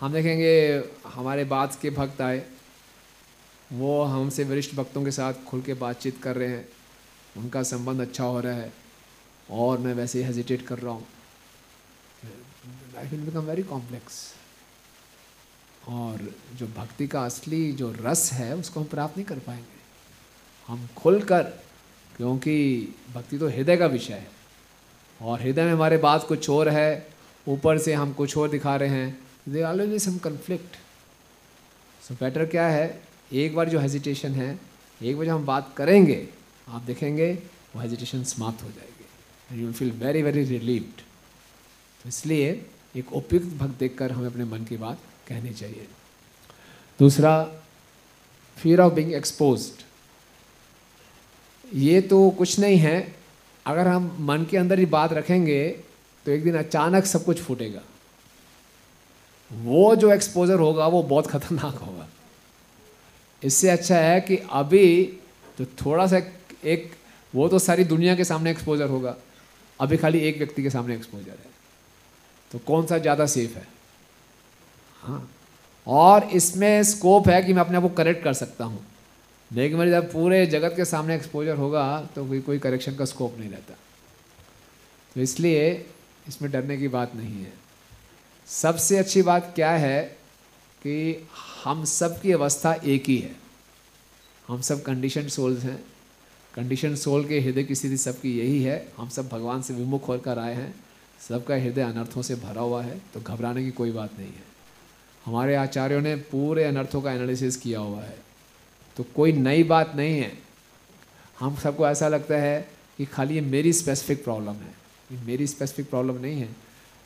[0.00, 2.46] हम देखेंगे, हमारे बाद के भक्त आए
[3.72, 6.68] वो हमसे वरिष्ठ भक्तों के साथ खुल के बातचीत कर रहे हैं।
[7.36, 8.72] उनका संबंध अच्छा हो रहा है
[9.50, 11.06] और मैं वैसे ही हेजिटेट कर रहा हूँ।
[12.94, 14.14] Life will become very complex
[15.88, 19.78] और जो भक्ति का असली जो रस है, उसको हम प्राप्त नहीं कर पाएँगे।
[20.68, 21.42] हम खुल कर
[22.16, 24.28] क्योंकि भक्ति तो हृदय का विषय है।
[25.20, 27.06] और हृदय में हमारे बात कुछ और है,
[27.46, 29.18] ऊपर से हम कुछ और दिखा रहे हैं।
[29.48, 30.76] They always some conflict
[32.02, 33.09] so better क्या है?
[33.32, 34.58] एक बार जो हेजिटेशन है,
[35.00, 36.26] एक बार जब हम बात करेंगे,
[36.68, 37.32] आप देखेंगे,
[37.74, 41.00] वो हेजिटेशन समाप्त हो जाएगी you feel very very relieved
[42.00, 42.50] तो इसलिए
[42.96, 45.86] एक उपयुक्त भक्त देखकर हमें अपने मन की बात कहनी चाहिए।
[47.00, 47.32] दूसरा
[48.56, 49.70] फियर ऑफ़ बीइंग एक्सपोज
[51.64, 53.14] ये तो कुछ नहीं है।
[53.66, 55.68] अगर हम मन के अंदर ही बात रखेंगे
[56.26, 57.82] तो एक दिन अचानक सब कुछ फूटेगा।
[59.50, 61.99] वो जो एक्सपोजर होगा, वो बहुत खतरनाक होगा।
[63.42, 65.04] इससे अच्छा है कि अभी
[65.58, 66.20] तो थोड़ा सा
[66.64, 66.90] एक,
[67.32, 69.16] वो तो सारी दुनिया के सामने एक्सपोजर होगा।
[69.80, 71.50] अभी खाली एक व्यक्ति के सामने एक्सपोजर है।
[72.50, 73.66] तो कौन सा ज़्यादा सेफ़ है?
[75.02, 75.28] हाँ।
[75.86, 78.84] और इसमें स्कोप है कि मैं अपने आप को करेक्ट कर सकता हूँ।
[79.50, 81.84] लेकिन मेरे जब पूरे जगत के सामने एक्सपोजर होगा
[82.14, 83.74] तो कोई कोई करेक्शन का स्कोप नहीं रहता।
[85.16, 85.70] तो इसलिए
[86.28, 87.52] इसमें डरने की बात नहीं है।
[88.48, 90.02] सबसे अच्छी बात क्या है
[90.82, 91.26] कि
[91.64, 93.36] हम सब की अवस्था एक ही है।
[94.48, 95.84] हम सब कंडीशन सोल्स हैं।
[96.54, 100.38] कंडीशन सोल के हृदय की स्थिति सबकी यही है। हम सब भगवान से विमुख होकर
[100.38, 100.74] आए हैं।
[101.28, 104.48] सबका हृदय अनर्थों से भरा हुआ है तो घबराने की कोई बात नहीं है।
[105.24, 108.18] हमारे आचार्यों ने पूरे अनर्थों का एनालिसिस किया हुआ है।
[108.96, 110.38] तो कोई नई बात नहीं है।
[111.40, 114.74] हम सबको ऐसा लगता है कि खाली ये मेरी स्पेसिफिक प्रॉब्लम है।
[115.12, 116.56] ये मेरी स्पेसिफिक प्रॉब्लम नहीं है।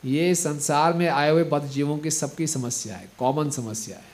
[0.04, 4.13] ये संसार में आए हुए बद जीवों की सबकी समस्या है। कॉमन समस्या है।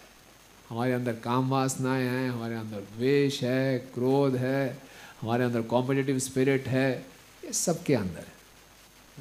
[0.70, 4.78] हमारे अंदर काम वासनाएँ हैं, हमारे अंदर द्वेष है, क्रोध है,
[5.20, 6.92] हमारे अंदर कॉम्पिटिटिव स्पिरिट है,
[7.44, 8.40] ये सबके अंदर है।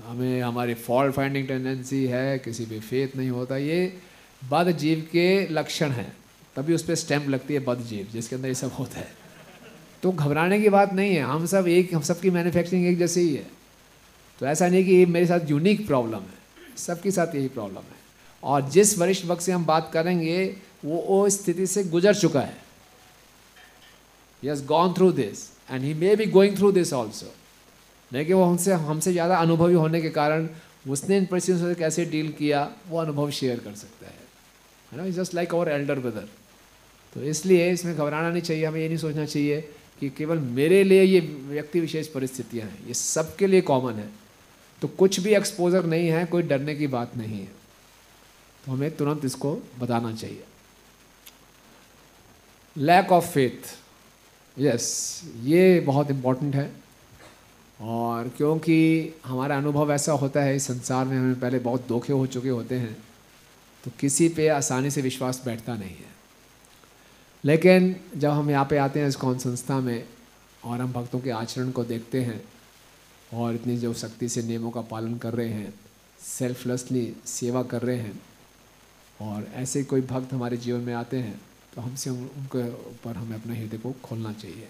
[0.08, 3.98] हमें, हमारी फॉल्ट फाइंडिंग टेंडेंसी है, किसी पे फेथ नहीं होता, ये
[4.50, 6.18] बद जीव के लक्षण हैं।
[6.56, 9.12] तभी उस पर स्टैम्प लगती है बद जीव जिसके अंदर ये सब होता है।
[10.04, 13.36] तो घबराने की बात नहीं है, हम सब एक, हम सबकी मैन्युफैक्चरिंग एक जैसे ही
[13.36, 13.48] है।
[14.40, 16.40] तो ऐसा नहीं कि ये मेरे साथ यूनिक प्रॉब्लम है,
[16.78, 18.00] सबके साथ यही प्रॉब्लम है।
[18.44, 22.58] और जिस वरिष्ठ वक्त से हम बात करेंगे वो वो स्थिति से गुजर चुका है।
[24.44, 27.34] Yes gone through this and he may be going through this also
[28.12, 30.48] लेकिन वो हमसे हमसे ज़्यादा अनुभवी होने के कारण
[30.90, 34.18] उसने इन परिस्थितियों से कैसे डील किया, वो अनुभव शेयर कर सकता है।
[34.92, 36.28] है ना just like our elder brother
[37.16, 39.62] तो इसलिए इसमें घबराना नहीं चाहिए, हमें ये नहीं सोचना चाहिए
[40.00, 44.10] कि केवल मेरे लिए ये व्यक्ति विशेष परिस्थितियाँ हैं। ये सबके लिए कॉमन है।
[44.82, 47.52] तो कुछ भी एक्सपोजर नहीं है, कोई डरने की बात नहीं है।
[48.66, 50.44] तो हमें तुरंत इसको बताना चाहिए।
[52.80, 53.78] लैक ऑफ़ फेथ
[54.58, 56.72] यस ये बहुत इम्पोर्टेंट है।
[57.80, 62.26] और क्योंकि हमारा अनुभव ऐसा होता है, इस संसार में हमें पहले बहुत धोखे हो
[62.28, 62.94] चुके होते हैं
[63.84, 66.08] तो किसी पे आसानी से विश्वास बैठता नहीं है।
[67.44, 70.06] लेकिन जब हम यहाँ पे आते हैं इस कौन संस्था में,
[70.66, 72.42] और हम भक्तों के आचरण को देखते हैं,
[73.34, 75.74] और इतनी जो शक्ति से नियमों का पालन कर रहे हैं
[76.22, 78.20] सेल्फलेसली सेवा कर रहे हैं,
[79.20, 81.40] और ऐसे कोई भक्त हमारे जीवन में आते हैं
[81.80, 84.68] तो हमसे उन- उनके ऊपर हमें अपने हृदय को खोलना चाहिए।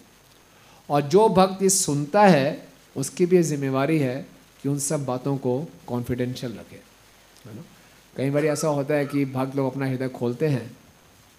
[0.89, 4.28] और जो भक्त ये सुनता है, उसकी भी जिम्मेवारी है
[4.64, 6.76] कि उन सब बातों को कॉन्फिडेंशियल रखे,
[7.45, 7.62] है ना?
[8.18, 10.78] कई बार ऐसा होता है कि भक्त लोग अपना हृदय खोलते हैं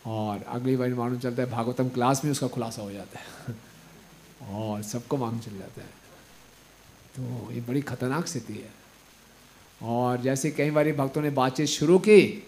[0.06, 3.56] और अगली बार मालूम चलता है भागवतम क्लास में उसका खुलासा हो जाता है
[4.54, 5.90] और सबको मालूम चल जाता है।
[7.16, 8.70] तो ये बड़ी खतरनाक स्थिति है।
[9.82, 12.46] और जैसे कई बार भक्तों ने बातचीत शुरू की,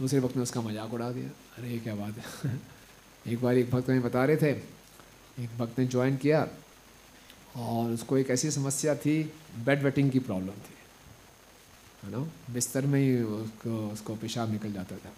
[0.00, 2.60] दूसरे भक्त ने उसका मज़ाक उड़ा दिया। अरे, क्या बात है।
[3.32, 4.50] एक बार एक भक्त हमें बता रहे थे,
[5.44, 6.48] एक भक्त ने ज्वाइन किया
[7.56, 9.22] और उसको एक ऐसी समस्या थी
[9.64, 10.74] बेड वेटिंग की प्रॉब्लम थी।
[12.04, 12.18] है ना
[12.54, 15.12] बिस्तर में ही उसको उसको पेशाब निकल जाता था।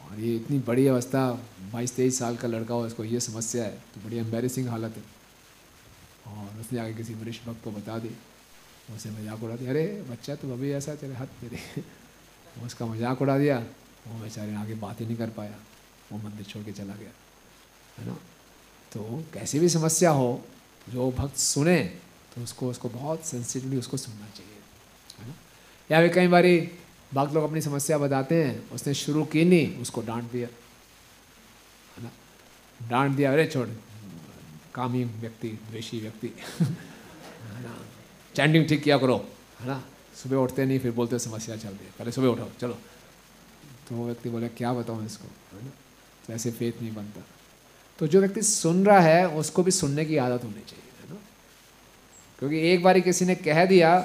[0.00, 1.30] और ये इतनी बड़ी अवस्था,
[1.72, 5.02] बाईस तेईस साल का लड़का हो, इसको ये समस्या है तो बड़ी एम्बेरसिंग हालत है।
[6.26, 8.10] और उसने आगे किसी वरिष्ठ भक्त को बता दी,
[8.94, 11.82] उसे मज़ाक उड़ा दिया। अरे, बच्चा तुम अभी ऐसा तेरे हाथ तेरे।
[12.66, 13.62] उसका मज़ाक उड़ा दिया।
[14.06, 15.54] वो बेचारे आगे बात ही नहीं कर पाया।
[16.12, 17.10] वो मंदिर छोड़ के चला गया,
[17.98, 18.14] है ना?
[18.92, 20.44] तो कैसी भी समस्या हो,
[20.88, 21.82] जो भक्त सुने
[22.34, 24.58] तो उसको उसको बहुत सेंसिटिवली उसको सुनना चाहिए,
[25.20, 25.34] है ना?
[25.90, 26.70] या फिर कई बारी
[27.14, 30.48] भक्त लोग अपनी समस्या बताते हैं, उसने शुरू की नहीं, उसको डांट दिया,
[31.96, 32.10] है ना?
[32.88, 33.68] डांट दिया, अरे छोड़,
[34.74, 36.26] कामी व्यक्ति, द्वेषी व्यक्ति,
[36.60, 37.76] है ना?
[38.34, 39.28] चैंडिंग ठीक किया करो,
[39.60, 39.84] है ना?
[40.22, 42.78] सुबह उठते नहीं, फिर बोलते समस्या चल रही है। पहले सुबह उठाओ चलो।
[43.90, 45.56] तो वो व्यक्ति बोले, क्या बताऊँ इसको?
[45.56, 45.70] है ना?
[46.26, 47.20] तो ऐसे फेथ नहीं बनता।
[47.98, 51.20] तो जो व्यक्ति सुन रहा है, उसको भी सुनने की आदत होनी चाहिए, है ना?
[52.38, 53.98] क्योंकि एक बार किसी ने कह दिया,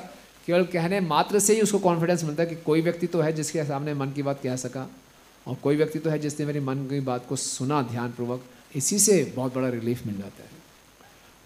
[0.46, 3.64] केवल कहने मात्र से ही उसको कॉन्फिडेंस मिलता है कि कोई व्यक्ति तो है जिसके
[3.64, 4.90] सामने मन की बात कह सका,
[5.48, 8.44] और कोई व्यक्ति तो है जिसने मेरी मन की बात को सुना ध्यानपूर्वक।
[8.76, 10.50] इसी से बहुत बड़ा रिलीफ मिल जाता है।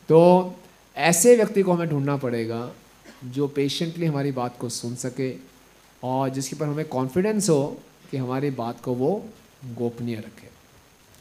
[0.10, 0.56] तो
[0.96, 2.72] ऐसे व्यक्ति को हमें ढूंढना पड़ेगा,
[3.26, 5.36] जो पेशेंटली हमारी बात को सुन सके,
[6.04, 7.82] और जिसके पर हमें कॉन्फिडेंस हो
[8.12, 9.12] कि हमारी बात को वो
[9.76, 10.48] गोपनीय रखे,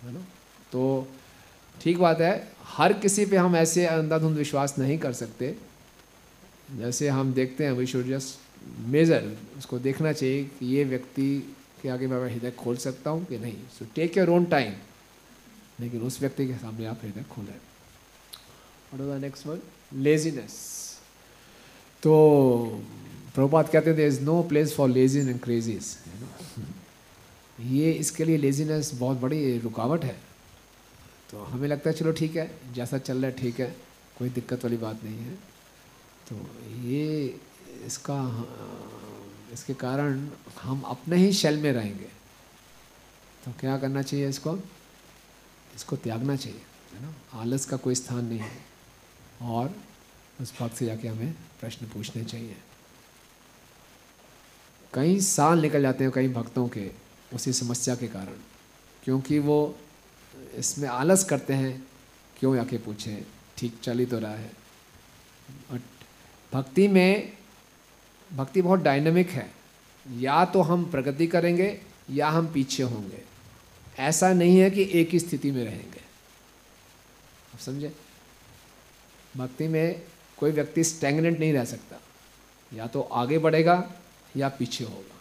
[0.04, 0.20] है ना?
[0.72, 1.08] तो
[1.74, 5.54] ठीक बात है, हर किसी पे हम ऐसे अंधाधुंध विश्वास नहीं कर सकते।
[6.76, 11.88] जैसे हम देखते हैं वी शुड जस्ट मेजर, उसको देखना चाहिए कि ये व्यक्ति के
[11.88, 14.72] आगे मैं हृदय खोल सकता हूँ कि नहीं। So take your own time
[15.80, 17.54] लेकिन उस व्यक्ति के सामने आप हृदय खोलें।
[18.90, 19.60] और नेक्स्ट वर्ड
[20.02, 20.54] लेजीनेस
[22.02, 22.12] तो
[23.34, 25.96] प्रभुपात कहते हैं is no place for lazies and crazies
[27.60, 30.16] ये इसके लिए लेजीनेस बहुत बड़ी रुकावट है।
[31.30, 33.76] तो हमें लगता है, चलो ठीक है, जैसा चल रहा है, ठीक है,
[34.18, 35.34] कोई दिक्कत वाली बात नहीं है।
[36.28, 36.36] तो
[36.88, 37.40] ये
[37.86, 38.18] इसका
[39.52, 40.28] इसके कारण
[40.60, 42.08] हम अपने ही शैल में रहेंगे।
[43.44, 44.58] तो क्या करना चाहिए इसको?
[45.74, 46.60] इसको त्यागना चाहिए,
[46.94, 47.14] है ना?
[47.34, 48.56] आलस का कोई स्थान नहीं है।
[49.42, 49.74] और
[50.40, 52.56] उस भक्त से जाके हमें प्रश्न पूछने चाहिए।
[54.94, 56.90] कई साल निकल जाते हैं कई भक्तों के
[57.34, 58.38] उसी समस्या के कारण।
[59.04, 59.78] क्योंकि वो
[60.54, 61.88] इसमें आलस करते हैं,
[62.38, 63.26] क्यों आके पूछें,
[63.56, 64.52] ठीक चल ही तो रहा है।
[65.72, 65.80] बट
[66.54, 67.32] भक्ति में,
[68.32, 69.54] भक्ति बहुत डायनेमिक है।
[70.12, 73.22] या तो हम प्रगति करेंगे, या हम पीछे होंगे।
[73.98, 76.00] ऐसा नहीं है कि एक ही स्थिति में रहेंगे।
[77.54, 77.96] आप समझे?
[79.36, 80.02] भक्ति में
[80.36, 81.96] कोई व्यक्ति स्टैगनेंट नहीं रह सकता।
[82.74, 83.92] या तो आगे बढ़ेगा,
[84.36, 85.17] या पीछे होगा।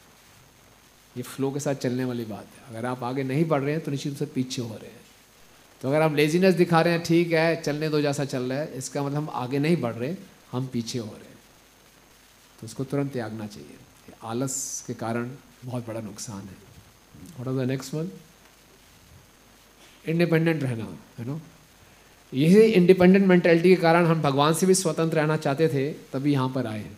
[1.17, 3.83] ये फ्लो के साथ चलने वाली बात है। अगर आप आगे नहीं बढ़ रहे हैं
[3.83, 5.05] तो निश्चित रूप से पीछे हो रहे हैं।
[5.81, 8.77] तो अगर आप लेजीनेस दिखा रहे हैं, ठीक है, चलने दो जैसा चल रहा है,
[8.77, 10.15] इसका मतलब हम आगे नहीं बढ़ रहे,
[10.51, 11.35] हम पीछे हो रहे हैं।
[12.59, 13.77] तो उसको तुरंत त्यागना चाहिए।
[14.23, 15.29] आलस के कारण
[15.65, 16.55] बहुत बड़ा नुकसान है।
[17.27, 18.09] What are the next one
[20.05, 20.85] independent रहना
[21.17, 21.39] है नो
[22.33, 26.49] यही इंडिपेंडेंट मेंटेलिटी के कारण हम भगवान से भी स्वतंत्र रहना चाहते थे, तभी यहाँ
[26.49, 26.97] पर आए हैं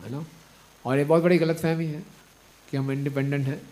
[0.00, 0.24] है ना
[0.84, 2.02] और ये बहुत बड़ी गलतफहमी है।
[2.70, 3.62] कि हम इंडिपेंडेंट हैं।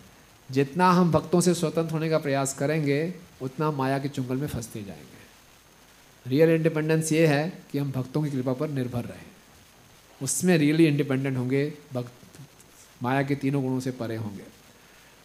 [0.51, 4.83] जितना हम भक्तों से स्वतंत्र होने का प्रयास करेंगे, उतना माया के चुंगल में फंसते
[4.83, 9.25] जाएँगे। रियल इंडिपेंडेंस ये है कि हम भक्तों की कृपा पर निर्भर रहें।
[10.21, 12.11] उसमें रियली इंडिपेंडेंट होंगे, भक्त
[13.03, 14.43] माया के तीनों गुणों से परे होंगे।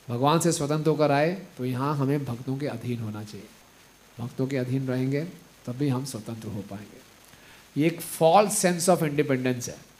[0.08, 3.46] भगवान से स्वतंत्र होकर आए तो यहाँ हमें भक्तों के अधीन होना चाहिए।
[4.18, 5.24] भक्तों के अधीन रहेंगे,
[5.66, 7.00] तभी हम स्वतंत्र हो पाएँगे।
[7.80, 9.91] ये एक फॉल्स सेंस ऑफ़ इंडिपेंडेंस है।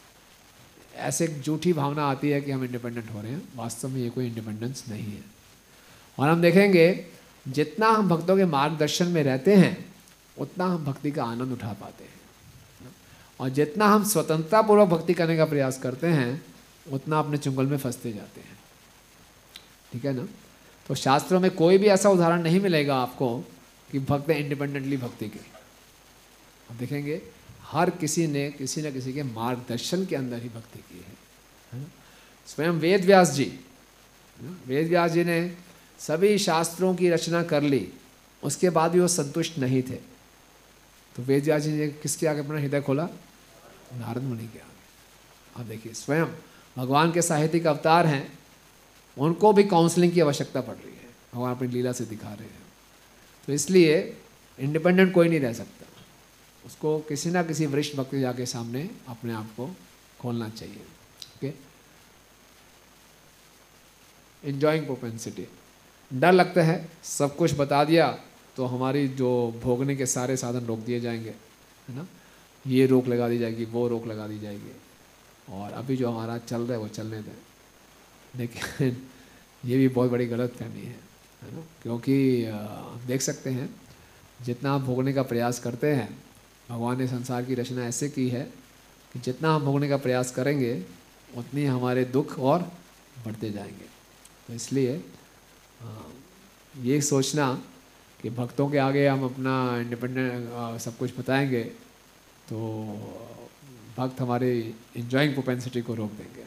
[0.95, 4.11] ऐसे एक झूठी भावना आती है कि हम इंडिपेंडेंट हो रहे हैं। वास्तव में ये
[4.11, 5.23] कोई इंडिपेंडेंस नहीं है।
[6.19, 7.07] और हम देखेंगे,
[7.49, 9.95] जितना हम भक्तों के मार्गदर्शन में रहते हैं,
[10.39, 12.21] उतना हम भक्ति का आनंद उठा पाते हैं।
[13.41, 16.45] और जितना हम स्वतंत्रतापूर्वक भक्ति करने का प्रयास करते हैं,
[16.93, 18.59] उतना अपने चुंगल में फंसते जाते हैं।
[19.93, 20.29] ठीक है ना?
[20.87, 23.39] तो शास्त्रों में कोई भी ऐसा उदाहरण नहीं मिलेगा आपको
[23.93, 25.39] कि भक्त इंडिपेंडेंटली भक्ति के।
[26.71, 27.23] आप देखेंगे
[27.73, 31.17] हर किसी ने, किसी न किसी के मार्गदर्शन के अंदर ही भक्ति की है।
[31.73, 31.87] है?
[32.47, 34.51] स्वयं वेद व्यास जी, है?
[34.67, 35.57] वेद व्यास जी ने
[35.99, 37.93] सभी शास्त्रों की रचना कर ली,
[38.43, 40.13] उसके बाद भी वो संतुष्ट नहीं थे।
[41.17, 43.09] तो वेद व्यास जी ने किसके आगे अपना हृदय खोला?
[43.95, 44.73] नारद मुनि के आगे।
[45.61, 46.27] आप देखिए, स्वयं
[46.77, 48.39] भगवान के साहित्यिक अवतार हैं,
[49.19, 52.63] उनको भी काउंसलिंग की आवश्यकता पड़ रही है। भगवान अपनी लीला से दिखा रहे हैं।
[53.47, 54.17] तो इसलिए
[54.59, 55.87] इंडिपेंडेंट कोई नहीं रह सकता।
[56.67, 59.75] उसको किसी ना किसी वरिष्ठ भक्त जाके सामने अपने आप को
[60.21, 60.83] खोलना चाहिए
[61.37, 61.53] ओके
[64.45, 65.47] इंजॉइंग प्रोपेंसिटी
[66.11, 68.09] डर लगता है, सब कुछ बता दिया
[68.57, 69.31] तो हमारी जो
[69.63, 71.31] भोगने के सारे साधन रोक दिए जाएँगे,
[71.89, 72.07] है ना?
[72.67, 74.73] ये रोक लगा दी जाएगी, वो रोक लगा दी जाएगी,
[75.51, 77.39] और अभी जो हमारा चल रहा है, वो चलने दें।
[78.37, 78.97] लेकिन
[79.65, 80.99] ये भी बहुत बड़ी गलत फहमी है
[81.43, 81.63] है ना?
[81.83, 82.45] क्योंकि
[83.07, 83.69] देख सकते हैं,
[84.43, 86.23] जितना आप भोगने का प्रयास करते हैं
[86.69, 88.43] भगवान ने संसार की रचना ऐसे की है
[89.13, 90.75] कि जितना हम भोगने का प्रयास करेंगे,
[91.37, 92.63] उतनी हमारे दुख और
[93.27, 93.87] बढ़ते जाएँगे।
[94.49, 95.05] तो इसलिए
[96.83, 97.53] ये सोचना
[98.23, 101.63] कि भक्तों के आगे हम अपना इंडिपेंडेंट सब कुछ बताएँगे
[102.49, 102.59] तो
[103.97, 104.53] भक्त हमारे
[104.97, 106.45] इंजॉइंग प्रोपेंसिटी को रोक देंगे।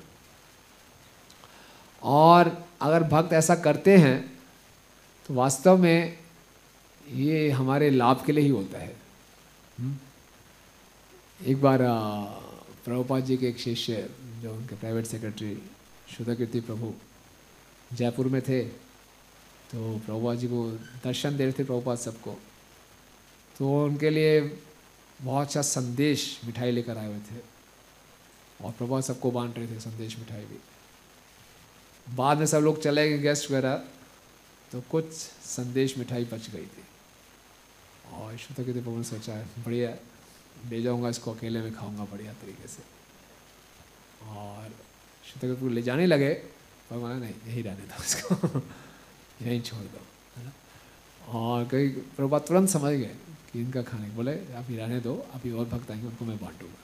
[2.03, 2.51] और
[2.81, 4.19] अगर भक्त ऐसा करते हैं
[5.29, 6.17] तो वास्तव में
[7.09, 8.95] ये हमारे लाभ के लिए ही होता है।
[9.79, 11.79] एक बार
[12.85, 14.09] प्रभुपाद जी के एक शिष्य,
[14.41, 15.55] जो उनके प्राइवेट सेक्रेटरी
[16.07, 16.93] शुद्ध प्रभु,
[17.91, 18.61] जयपुर में थे
[19.71, 20.69] तो प्रभुपाद जी को
[21.03, 22.37] दर्शन दे रहे थे प्रभुपाद सबको।
[23.57, 24.39] तो उनके लिए
[25.21, 27.39] बहुत अच्छा संदेश मिठाई लेकर आए हुए थे।
[28.61, 30.59] और प्रभुपाद सबको बांट रहे थे संदेश मिठाई भी।
[32.07, 33.83] बाद में सब लोग चले गए गेस्ट वगैरह
[34.71, 35.11] तो कुछ
[35.45, 36.83] संदेश मिठाई बच गई थी।
[38.13, 39.33] और शुद्ध कीर्ति प्रभु ने सोचा
[39.65, 39.95] बढ़िया
[40.69, 42.83] ले जाऊँगा इसको, अकेले में खाऊँगा बढ़िया तरीके से।
[44.29, 44.69] और
[45.25, 46.33] शुद्ध कीर्ति ले जाने लगे
[46.91, 48.59] भगवान नहीं, यही रहने दो इसको।
[49.41, 50.01] यहीं छोड़ दो,
[50.37, 50.51] है ना?
[51.29, 53.15] और कई प्रभुपाद तुरंत समझ गए
[53.51, 56.81] कि इनका खाने बोले, आप ही रहने दो अभी और भक्त आएँगे, उनको मैं बांटूँगा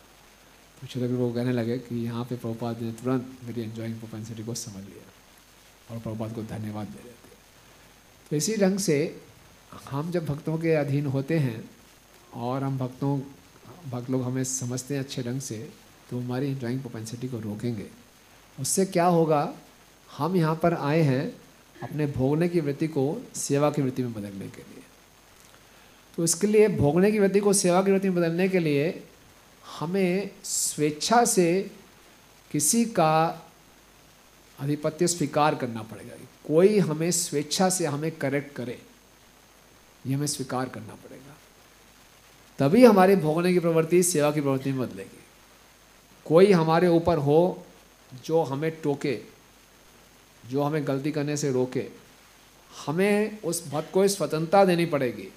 [0.81, 4.43] तो शुद्ध कीर्ति प्रभु कहने लगे कि यहाँ पे प्रभुपाद ने तुरंत मेरी एंजॉइंग प्रोपेंसिटी
[4.43, 7.35] को समझ लिया और प्रभुपाद को धन्यवाद दे रहे थे।
[8.29, 8.97] तो इसी ढंग से
[9.71, 11.69] हम जब भक्तों के अधीन होते हैं
[12.33, 13.19] और हम भक्तों,
[13.91, 15.57] भक्त लोग हमें समझते हैं अच्छे ढंग से
[16.09, 17.85] तो हमारी इंजॉइंग प्रोपेंसिटी को रोकेंगे।
[18.59, 19.53] उससे क्या होगा?
[20.17, 21.23] हम यहाँ पर आए हैं
[21.83, 24.83] अपने भोगने की वृत्ति को सेवा की वृत्ति में बदलने के लिए।
[26.17, 29.03] तो इसके लिए भोगने की वृत्ति को सेवा की वृत्ति में बदलने के लिए
[29.79, 31.71] हमें स्वेच्छा से
[32.51, 33.13] किसी का
[34.59, 36.15] आधिपत्य स्वीकार करना पड़ेगा।
[36.47, 38.79] कोई हमें स्वेच्छा से हमें करेक्ट करे।
[40.07, 41.37] ये हमें स्वीकार करना पड़ेगा।
[42.59, 45.23] तभी हमारे भोगने की प्रवृत्ति, सेवा की प्रवृत्ति में बदलेगी।
[46.25, 47.65] कोई हमारे ऊपर हो
[48.25, 49.19] जो हमें टोके,
[50.45, 51.89] जो हमें गलती करने से रोके,
[52.85, 55.31] हमें उस भक्त को स्वतंत्रता देनी पड़ेगी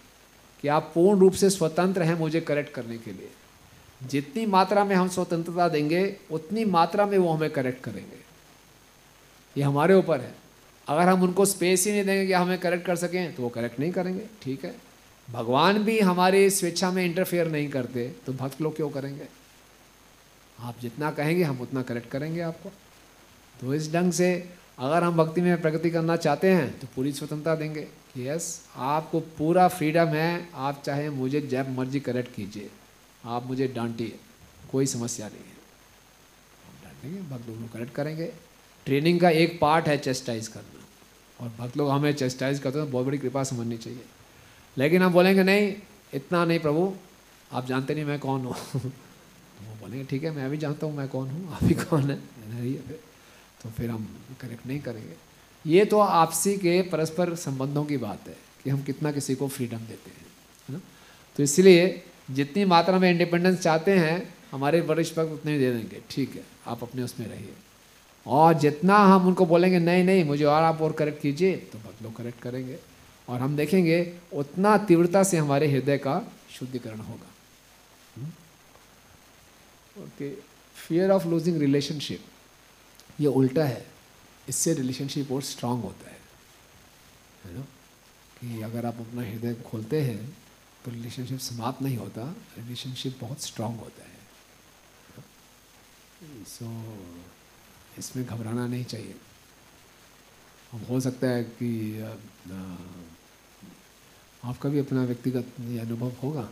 [0.63, 3.31] कि आप पूर्ण रूप से स्वतंत्र हैं मुझे करेक्ट करने के लिए।
[4.07, 8.19] जितनी मात्रा में हम स्वतंत्रता देंगे, उतनी मात्रा में वो हमें करेक्ट करेंगे।
[9.57, 10.44] ये हमारे ऊपर है।
[10.89, 13.81] अगर हम उनको स्पेस ही नहीं देंगे कि हमें करेक्ट कर सकें तो वो करेक्ट
[13.81, 14.75] नहीं करेंगे, ठीक है?
[15.29, 19.29] भगवान भी हमारी स्वेच्छा में इंटरफेयर नहीं करते तो भक्त लोग क्यों करेंगे?
[20.59, 22.73] आप जितना कहेंगे, हम उतना करेक्ट करेंगे आपको।
[23.61, 24.31] तो इस ढंग से
[24.79, 29.21] अगर हम भक्ति में प्रगति करना चाहते हैं तो पूरी स्वतंत्रता देंगे कि यस आपको
[29.39, 32.71] पूरा फ्रीडम है, आप चाहे मुझे जब मर्ज़ी करेक्ट कीजिए।
[33.25, 34.19] आप मुझे डांटिए,
[34.73, 35.57] कोई समस्या नहीं है।
[36.65, 38.33] हम डांटेंगे, भक्त लोग करेक्ट करेंगे।
[38.87, 40.75] ट्रेनिंग का एक पार्ट है चेस्टाइज करना।
[41.41, 44.03] और भक्त लोग हमें चेस्टाइज करते हैं तो बहुत बड़ी कृपा समझनी चाहिए।
[44.79, 45.75] लेकिन हम बोलेंगे, नहीं,
[46.15, 46.95] इतना नहीं प्रभु,
[47.53, 48.55] आप जानते नहीं मैं कौन हूँ?
[48.75, 48.79] तो
[49.65, 52.17] वो बोलेंगे, ठीक है, मैं भी जानता हूँ मैं कौन हूँ, आप ही कौन है?
[52.61, 53.01] फिर
[53.63, 54.09] तो फिर हम
[54.41, 55.15] करेक्ट नहीं करेंगे।
[55.71, 59.79] ये तो आपसी के परस्पर संबंधों की बात है, कि हम कितना किसी को फ्रीडम
[59.79, 60.27] देते हैं,
[60.69, 60.81] है ना?
[61.37, 66.03] तो इसलिए जितनी मात्रा में इंडिपेंडेंस चाहते हैं, हमारे वरिष्ठ भक्त उतने ही दे देंगे।
[66.11, 67.55] ठीक है, आप अपने उसमें रहिए।
[68.27, 72.03] और जितना हम उनको बोलेंगे नहीं नहीं मुझे और आप और करेक्ट कीजिए तो भक्त
[72.03, 72.79] लोग करेक्ट करेंगे।
[73.29, 73.99] और हम देखेंगे
[74.33, 76.21] उतना तीव्रता से हमारे हृदय का
[76.51, 77.31] शुद्धिकरण होगा।
[79.99, 80.35] Okay
[80.77, 82.25] fear of losing relationship
[83.21, 83.87] ये उल्टा है।
[84.49, 86.19] इससे रिलेशनशिप और स्ट्रांग होता है।
[87.45, 87.61] है ना?
[88.41, 90.37] कि अगर आप अपना हृदय खोलते हैं
[90.85, 92.23] तो रिलेशनशिप समाप्त नहीं होता
[92.59, 94.13] रिलेशनशिप बहुत स्ट्रांग होता है।
[96.45, 96.71] सो so,
[97.99, 99.15] इसमें घबराना नहीं चाहिए।
[100.73, 101.71] अब हो सकता है कि
[104.43, 106.43] आपका भी अपना व्यक्तिगत ये अनुभव होगा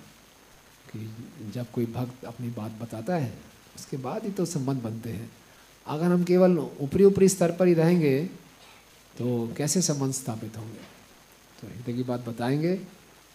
[0.89, 3.33] कि जब कोई भक्त अपनी बात बताता है,
[3.77, 5.31] उसके बाद ही तो संबंध बनते हैं।
[5.87, 8.25] अगर हम केवल ऊपरी ऊपरी स्तर पर ही रहेंगे
[9.15, 10.79] तो कैसे संबंध स्थापित होंगे?
[11.61, 12.75] तो हृदय की बात बताएँगे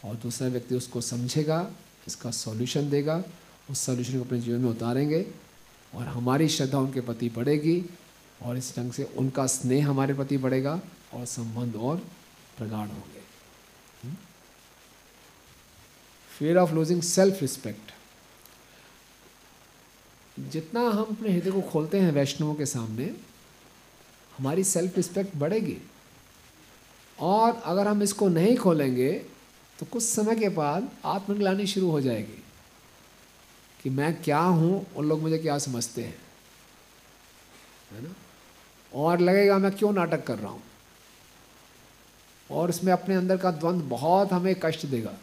[0.06, 1.60] और दूसरा व्यक्ति उसको समझेगा,
[2.08, 3.24] इसका सॉल्यूशन देगा,
[3.70, 5.22] उस सॉल्यूशन को अपने जीवन में उतारेंगे।
[5.94, 7.84] और हमारी श्रद्धा उनके प्रति बढ़ेगी
[8.44, 10.80] और इस ढंग से उनका स्नेह हमारे प्रति बढ़ेगा
[11.14, 11.98] और संबंध और
[12.58, 13.22] प्रगाढ़ होंगे।
[16.32, 17.92] Fear of losing self respect
[20.52, 23.06] जितना हम अपने हृदय को खोलते हैं वैष्णवों के सामने,
[24.38, 25.78] हमारी सेल्फ रिस्पेक्ट बढ़ेगी।
[27.18, 29.12] और अगर हम इसको नहीं खोलेंगे
[29.80, 32.44] तो कुछ समय के बाद आत्मग्लानी शुरू हो जाएगी।
[33.84, 36.18] कि मैं क्या हूँ और लोग मुझे क्या समझते हैं।
[37.92, 38.16] है ना?
[38.94, 40.64] और लगेगा मैं क्यों नाटक कर रहा हूँ?
[42.52, 45.14] और उसमें अपने अंदर का द्वंद्व बहुत हमें कष्ट देगा।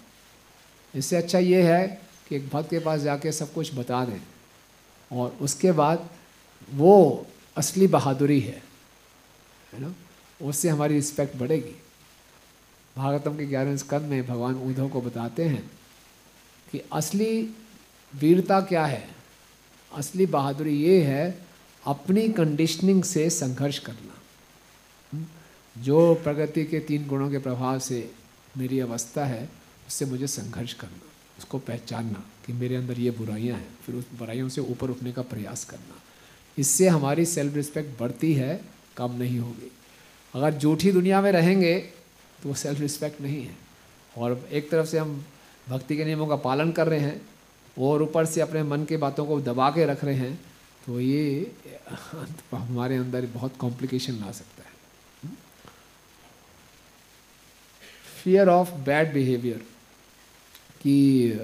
[0.95, 4.21] इससे अच्छा ये है कि एक भक्त के पास जाके सब कुछ बता दें।
[5.13, 6.11] और उसके बाद
[6.71, 7.27] वो
[7.57, 8.63] असली बहादुरी है।
[9.73, 9.95] है ना?
[10.43, 11.83] उससे हमारी रिस्पेक्ट बढ़ेगी।
[12.97, 15.71] भागवतम के ग्यारहवें स्कंद में भगवान उद्धव को बताते हैं
[16.73, 17.57] कि असली
[18.21, 19.09] वीरता क्या है?
[19.93, 21.47] असली बहादुरी ये है,
[21.87, 25.25] अपनी कंडीशनिंग से संघर्ष करना।
[25.77, 28.11] जो प्रगति के तीन गुणों के प्रभाव से
[28.57, 29.49] मेरी अवस्था है,
[29.87, 31.01] उससे मुझे संघर्ष करना,
[31.39, 35.23] उसको पहचानना कि मेरे अंदर ये बुराइयाँ हैं, फिर उस बुराइयों से ऊपर उठने का
[35.23, 36.01] प्रयास करना।
[36.59, 38.61] इससे हमारी सेल्फ रिस्पेक्ट बढ़ती है,
[38.97, 39.71] कम नहीं होगी।
[40.35, 41.79] अगर झूठी दुनिया में रहेंगे
[42.43, 43.57] तो वो सेल्फ रिस्पेक्ट नहीं है।
[44.17, 45.25] और एक तरफ़ से हम
[45.69, 47.21] भक्ति के नियमों का पालन कर रहे हैं
[47.77, 50.35] और ऊपर से अपने मन के बातों को दबा के रख रहे हैं
[50.87, 51.53] तो ये
[52.53, 54.73] हमारे अंदर बहुत कॉम्प्लिकेशन ला सकता है।
[58.17, 59.59] फियर ऑफ़ बैड बिहेवियर
[60.81, 61.39] कि,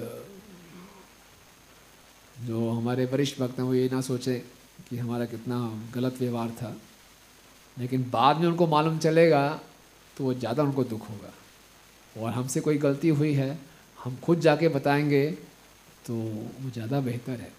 [2.37, 4.37] जो हमारे वरिष्ठ भक्त हैं वो ये ना सोचे
[4.89, 5.57] कि हमारा कितना
[5.95, 6.75] गलत व्यवहार था,
[7.77, 9.47] लेकिन बाद में उनको मालूम चलेगा
[10.17, 11.33] तो वो ज़्यादा उनको दुख होगा।
[12.15, 13.57] और हमसे कोई गलती हुई है,
[13.99, 15.25] हम खुद जाके बताएँगे
[16.05, 17.51] तो वो ज़्यादा बेहतर है।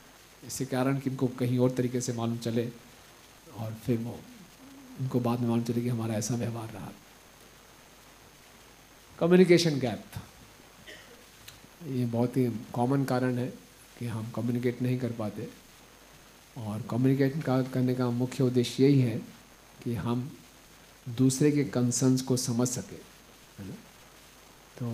[0.43, 2.69] इसके कारण कि इनको कहीं और तरीके से मालूम चले
[3.59, 4.19] और फिर वो
[5.01, 6.93] उनको बाद में मालूम चले कि हमारा ऐसा व्यवहार रहा।
[9.19, 10.05] कम्युनिकेशन गैप
[11.89, 13.47] ये बहुत ही कॉमन कारण है
[13.99, 15.49] कि हम कम्युनिकेट नहीं कर पाते।
[16.57, 19.17] और कम्युनिकेट का, करने का मुख्य उद्देश्य यही है
[19.85, 20.31] कि हम
[21.07, 22.97] दूसरे के कंसर्न्स को समझ सके,
[23.59, 23.75] है ना?
[24.77, 24.87] तो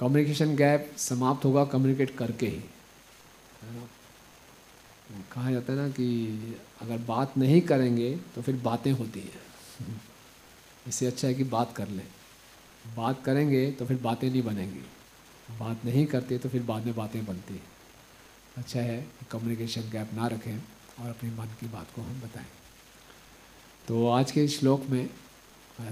[0.00, 2.62] कम्युनिकेशन गैप समाप्त होगा कम्युनिकेट करके ही।
[3.62, 3.88] है ना?
[5.32, 10.00] कहा जाता है ना कि अगर बात नहीं करेंगे तो फिर बातें होती हैं।
[10.88, 12.06] इससे अच्छा है कि बात कर लें।
[12.96, 14.84] बात करेंगे तो फिर बातें नहीं बनेंगी।
[15.58, 17.62] बात नहीं करते तो फिर बाद में बातें बनती हैं।
[18.56, 22.46] अच्छा है कि कम्युनिकेशन गैप ना रखें और अपने मन की बात को हम बताएँ।
[23.88, 25.08] तो आज के श्लोक में,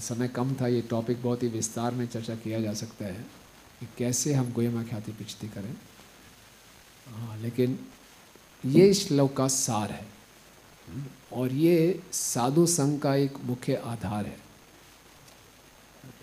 [0.01, 3.27] समय कम था, ये टॉपिक बहुत ही विस्तार में चर्चा किया जा सकता है।
[3.81, 5.75] कि कैसे हम गोयमा ख्याति पिछती करें।
[7.15, 7.79] हाँ लेकिन
[8.67, 10.07] ये श्लोक का सार है।
[11.33, 14.37] और ये साधु संघ का एक मुख्य आधार है।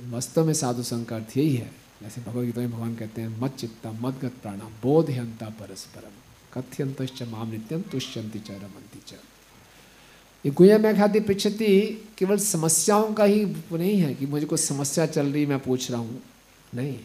[0.10, 3.39] वास्तव में साधु संघ का अर्थ यही है। जैसे भगवद गीता में भगवान कहते हैं,
[3.39, 6.12] मत चित्ता, मत गत प्राणा बोधयंता परस्परम
[6.53, 9.14] कथ्यंत माम नित्यम तुष्यंति च रमंती च।
[10.45, 11.82] ये गुया में खाती पृछति
[12.18, 15.99] केवल समस्याओं का ही नहीं है कि मुझे कोई समस्या चल रही मैं पूछ रहा
[15.99, 16.22] हूँ।
[16.76, 16.99] नहीं।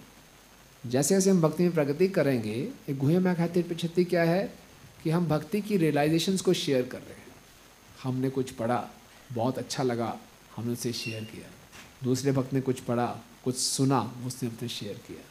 [0.86, 4.52] जैसे जैसे हम भक्ति में प्रगति करेंगे, एक गुहे में खाती पृछति क्या है
[5.02, 7.34] कि हम भक्ति की रियलाइजेशंस को शेयर कर रहे हैं।
[8.02, 8.90] हमने कुछ पढ़ा,
[9.32, 10.16] बहुत अच्छा लगा,
[10.56, 11.48] हमने उसे शेयर किया।
[12.04, 13.06] दूसरे भक्त ने कुछ पढ़ा,
[13.44, 15.26] कुछ सुना, उसने हमसे शेयर किया।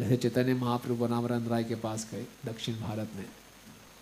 [0.00, 3.24] जैसे चैतन्य महाप्रभु बनावरन राय के पास गए दक्षिण भारत में,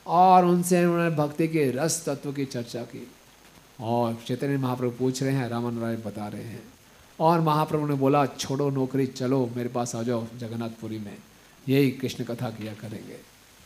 [0.07, 3.07] और उनसे उन्होंने भक्ति के रस तत्व की चर्चा की।
[3.81, 6.63] और चैतन्य महाप्रभु पूछ रहे हैं रामन राय बता रहे हैं।
[7.21, 11.17] और महाप्रभु ने बोला, छोड़ो नौकरी, चलो, मेरे पास आ जाओ जगन्नाथपुरी में।
[11.69, 13.17] यही कृष्ण कथा किया करेंगे।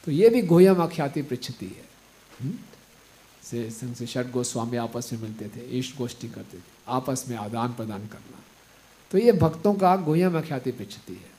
[0.04, 1.90] तो ये भी गोयम आख्याति पृछति है।
[2.40, 2.58] हम्म?
[3.42, 7.72] से संघ से गोस्वामी आपस में मिलते थे, ईष्ट गोष्ठी करते थे, आपस में आदान
[7.72, 8.38] प्रदान करना।
[9.10, 11.30] तो ये भक्तों का गोयम आख्याति पृछति है,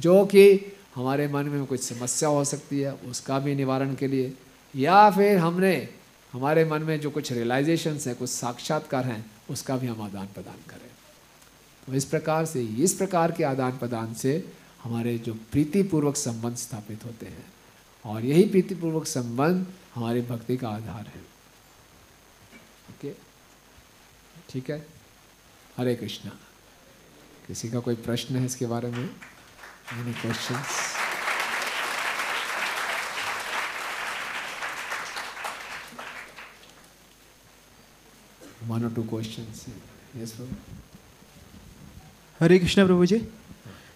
[0.00, 4.34] जो कि हमारे मन में कुछ समस्या हो सकती है, उसका भी निवारण के लिए,
[4.76, 5.88] या फिर हमने,
[6.32, 10.70] हमारे मन में जो कुछ रियलाइजेशंस हैं, कुछ साक्षात्कार हैं, उसका भी हम आदान प्रदान
[10.70, 10.89] करें।
[11.90, 17.04] तो इस प्रकार से, इस प्रकार के आदान प्रदान से हमारे जो प्रीतिपूर्वक संबंध स्थापित
[17.04, 17.52] होते हैं।
[18.04, 21.20] और यही प्रीतिपूर्वक संबंध हमारी भक्ति का आधार है।
[22.90, 23.14] ओके?
[24.50, 24.86] ठीक है?
[25.78, 26.32] हरे कृष्णा।
[27.46, 29.10] किसी का कोई प्रश्न है इसके बारे में?
[29.92, 30.90] Any questions
[38.68, 39.68] one or two questions.
[40.18, 40.46] Yes bro
[42.40, 43.16] Hare Krishna प्रभु जी।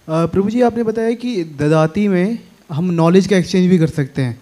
[0.09, 2.39] प्रभु जी आपने बताया कि ददाती में
[2.71, 4.41] हम नॉलेज का एक्सचेंज भी कर सकते हैं।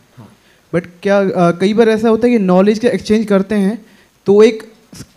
[0.73, 3.79] बट क्या अ, कई बार ऐसा होता है कि नॉलेज का एक्सचेंज करते हैं
[4.27, 4.63] तो एक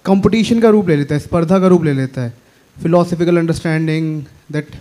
[0.06, 2.34] कंपटीशन का रूप ले लेता है स्पर्धा का रूप ले लेता है।
[2.78, 4.76] Philosophical understanding that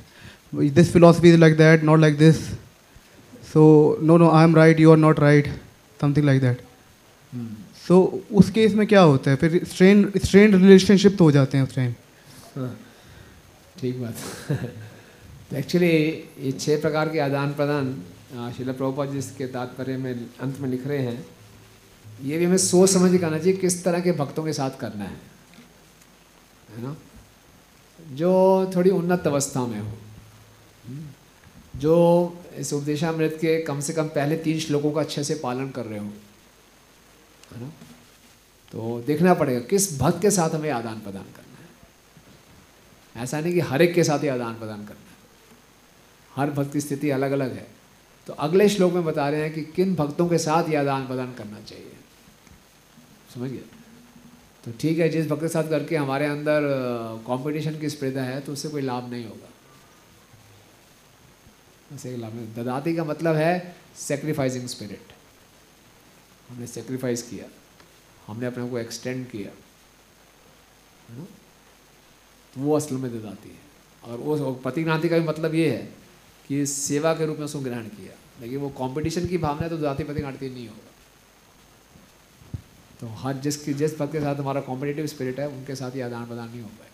[0.75, 2.37] this philosophy is like that not like this
[3.53, 3.65] so
[4.03, 5.49] no no I am right you are not right
[6.01, 6.61] something like that
[7.89, 9.37] so उस केस में क्या होता है?
[9.37, 11.93] फिर स्ट्रेन स्ट्रेन रिलेशनशिप तो हो जाते हैं उस टाइम
[13.85, 14.17] ठीक बात
[15.51, 15.89] तो एक्चुअली
[16.41, 20.87] ये छह प्रकार के आदान प्रदान शिला प्रभुपा जी इसके तात्पर्य में अंत में लिख
[20.87, 21.27] रहे हैं।
[22.23, 25.05] ये भी हमें सोच समझ के करना चाहिए किस तरह के भक्तों के साथ करना
[25.05, 25.21] है।
[26.71, 26.97] है ना?
[27.99, 28.33] जो
[28.77, 29.93] थोड़ी उन्नत अवस्था में हो।
[31.77, 31.95] जो
[32.57, 35.99] इस उपदेशामृत के कम से कम पहले तीन श्लोकों का अच्छे से पालन कर रहे
[35.99, 36.11] हो।
[37.53, 37.73] है ना?
[38.73, 41.44] तो देखना पड़ेगा किस भक्त के साथ हमें आदान प्रदान करना
[43.15, 45.17] ऐसा नहीं कि हर एक के साथ ही आदान प्रदान करना है।
[46.31, 47.67] हर भक्त की स्थिति अलग अलग है।
[48.27, 51.33] तो अगले श्लोक में बता रहे हैं कि किन भक्तों के साथ ये आदान प्रदान
[51.35, 51.93] करना चाहिए।
[53.35, 53.65] समझ गए
[54.65, 56.61] तो ठीक है, जिस भक्त के साथ करके हमारे अंदर
[57.27, 59.49] कंपटीशन की स्पर्धा है तो उससे कोई लाभ नहीं होगा।
[61.95, 65.13] ऐसे कोई लाभ ददाती का मतलब है सेक्रीफाइसिंग स्पिरिट
[66.49, 67.47] हमने सेक्रीफाइस किया।
[68.27, 69.51] हमने अपने को एक्सटेंड किया।
[71.09, 71.27] है ना?
[72.59, 73.63] वो असल में ददाती है।
[74.05, 75.83] और वो प्रतिक्रांति का भी मतलब ये है
[76.49, 79.77] कि सेवा के रूप में उसको ग्रहण किया। लेकिन वो कंपटीशन की भावना है तो
[79.79, 80.91] ददाती प्रतिक्रांति नहीं होगा।
[83.01, 86.27] तो हर जिसकी जिस पद के साथ हमारा कॉम्पिटेटिव स्पिरिट है, उनके साथ ही आदान
[86.27, 86.93] प्रदान नहीं हो पाएगा।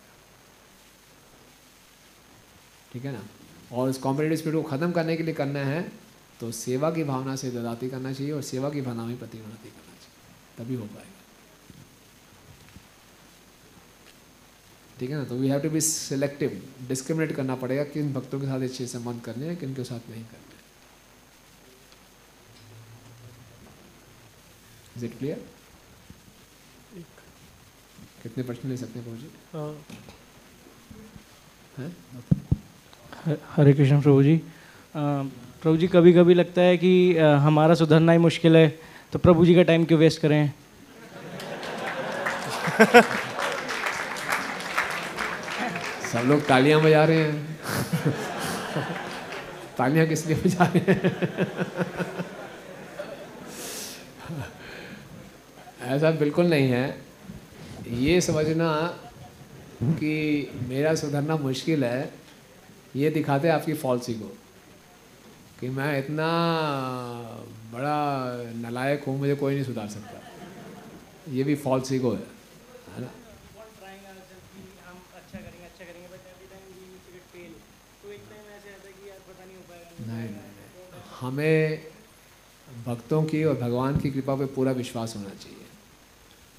[2.92, 3.22] ठीक है ना?
[3.72, 5.82] और इस कॉम्पिटेटिव स्पिरिट को ख़त्म करने के लिए करना है
[6.40, 9.94] तो सेवा की भावना से ददाती करना चाहिए और सेवा की भावना में प्रतिगणति करना
[9.94, 11.09] चाहिए। तभी हो पाएगा।
[15.00, 15.24] ठीक है ना?
[15.24, 19.20] तो we have to be selective discriminate करना पड़ेगा किन भक्तों के साथ अच्छे संबंध
[19.24, 20.58] करने हैं किन के साथ नहीं करने हैं
[24.96, 25.44] इज़ इट क्लियर
[28.22, 29.28] कितने प्रश्न ले सकते हैं प्रभु जी?
[31.78, 34.36] हैं। हरे कृष्ण प्रभु जी।
[34.96, 36.92] प्रभु जी कभी कभी लगता है कि
[37.46, 38.68] हमारा सुधरना ही मुश्किल है
[39.12, 40.52] तो प्रभु जी का टाइम क्यों वेस्ट करें?
[46.12, 47.58] सब लोग तालियाँ बजा रहे हैं।
[49.78, 51.12] तालियाँ किस लिए बजा रहे हैं?
[55.82, 56.98] ऐसा बिल्कुल नहीं है।
[57.90, 58.98] ये समझना
[59.82, 62.12] कि मेरा सुधरना मुश्किल है।
[62.96, 64.36] ये दिखाते हैं आपकी फॉल्सी को
[65.60, 66.26] कि मैं इतना
[67.72, 70.20] बड़ा नलायक हूँ मुझे कोई नहीं सुधार सकता।
[71.32, 72.39] ये भी फॉल्स है है।
[80.00, 80.28] नहीं
[81.20, 81.82] हमें
[82.86, 85.58] भक्तों की और भगवान की कृपा पे पूरा विश्वास होना चाहिए।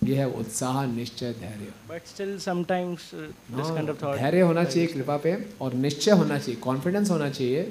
[0.02, 4.88] ये है उत्साह निश्चय धैर्य। But still sometimes this kind of thought धैर्य होना चाहिए
[4.88, 7.64] कृपा पे और निश्चय होना चाहिए कॉन्फिडेंस होना चाहिए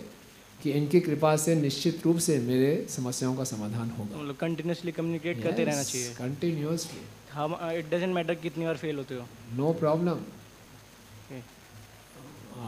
[0.61, 5.43] कि इनकी कृपा से निश्चित रूप से मेरे समस्याओं का समाधान होगा। मतलब कंटिन्यूसली कम्युनिकेट
[5.43, 7.01] करते रहना चाहिए। कंटिन्यूसली
[7.33, 10.19] हम इट डजंट मैटर कितनी बार फेल होते हो। नो प्रॉब्लम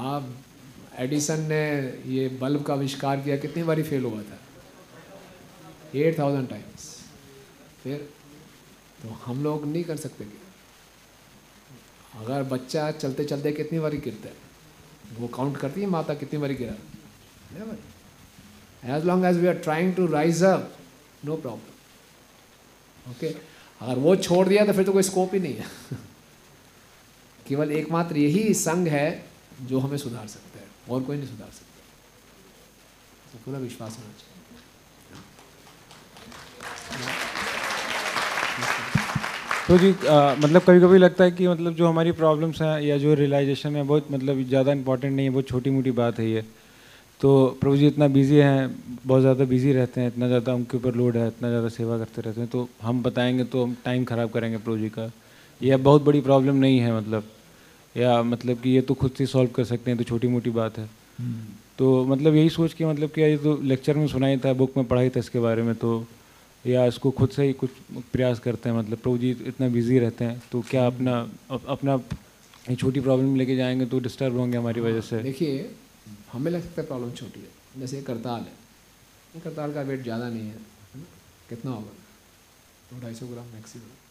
[0.07, 0.35] आप
[0.99, 1.65] एडिसन ने
[2.07, 4.39] ये बल्ब का आविष्कार किया, कितनी बारी फेल हुआ था?
[5.95, 6.85] एट थाउज़ेंड टाइम्स
[7.83, 8.09] फिर
[9.03, 10.25] तो हम लोग नहीं कर सकते
[12.15, 14.35] अगर बच्चा चलते चलते कितनी बारी गिरता है?
[15.19, 16.75] वो काउंट करती है माता कितनी बारी गिरा।
[18.97, 20.75] As long as we are trying to rise up
[21.25, 23.27] no problem okay
[23.81, 25.67] अगर वो छोड़ दिया तो फिर तो कोई स्कोप ही नहीं है।
[27.47, 29.25] केवल एकमात्र यही संघ है
[29.63, 31.71] जो हमें सुधार सकता है। और कोई नहीं सुधार सकता
[33.33, 34.31] तो पूरा विश्वास होना चाहिए
[39.69, 42.97] तो जी आ, मतलब कभी कभी लगता है कि मतलब जो हमारी प्रॉब्लम्स हैं या
[42.99, 46.43] जो रियलाइजेशन है बहुत मतलब ज़्यादा इंपॉर्टेंट नहीं है बहुत छोटी मोटी बात है ये।
[47.21, 47.31] तो
[47.61, 48.69] प्रभु जी इतना बिज़ी हैं
[49.07, 52.23] बहुत ज़्यादा बिज़ी रहते हैं इतना ज़्यादा उनके ऊपर लोड है इतना ज़्यादा सेवा करते
[52.23, 55.11] रहते हैं तो हम बताएँगे तो हम टाइम ख़राब करेंगे प्रभु जी का।
[55.61, 57.23] यह बहुत बड़ी प्रॉब्लम नहीं है मतलब।
[57.97, 60.79] या मतलब कि ये तो खुद से सॉल्व कर सकते हैं तो छोटी मोटी बात
[60.79, 60.89] है।
[61.79, 64.87] तो मतलब यही सोच के मतलब कि ये तो लेक्चर में सुनाई था बुक में
[64.87, 65.93] पढ़ाई था इसके बारे में तो
[66.65, 67.71] या इसको खुद से ही कुछ
[68.13, 71.17] प्रयास करते हैं मतलब प्रभु जी इतना बिज़ी रहते हैं तो क्या अपना
[71.51, 71.95] अप, अपना
[72.71, 75.23] ये छोटी प्रॉब्लम लेके जाएँगे तो डिस्टर्ब होंगे हमारी वजह से?
[75.23, 75.71] देखिए
[76.33, 80.57] हमें लगता है प्रॉब्लम छोटी है जैसे करताल है। करताल का वेट ज़्यादा नहीं है
[80.95, 81.03] है?
[81.49, 81.93] कितना होगा?
[82.93, 84.02] दो ढाई सौ ग्राम मैक्सिमम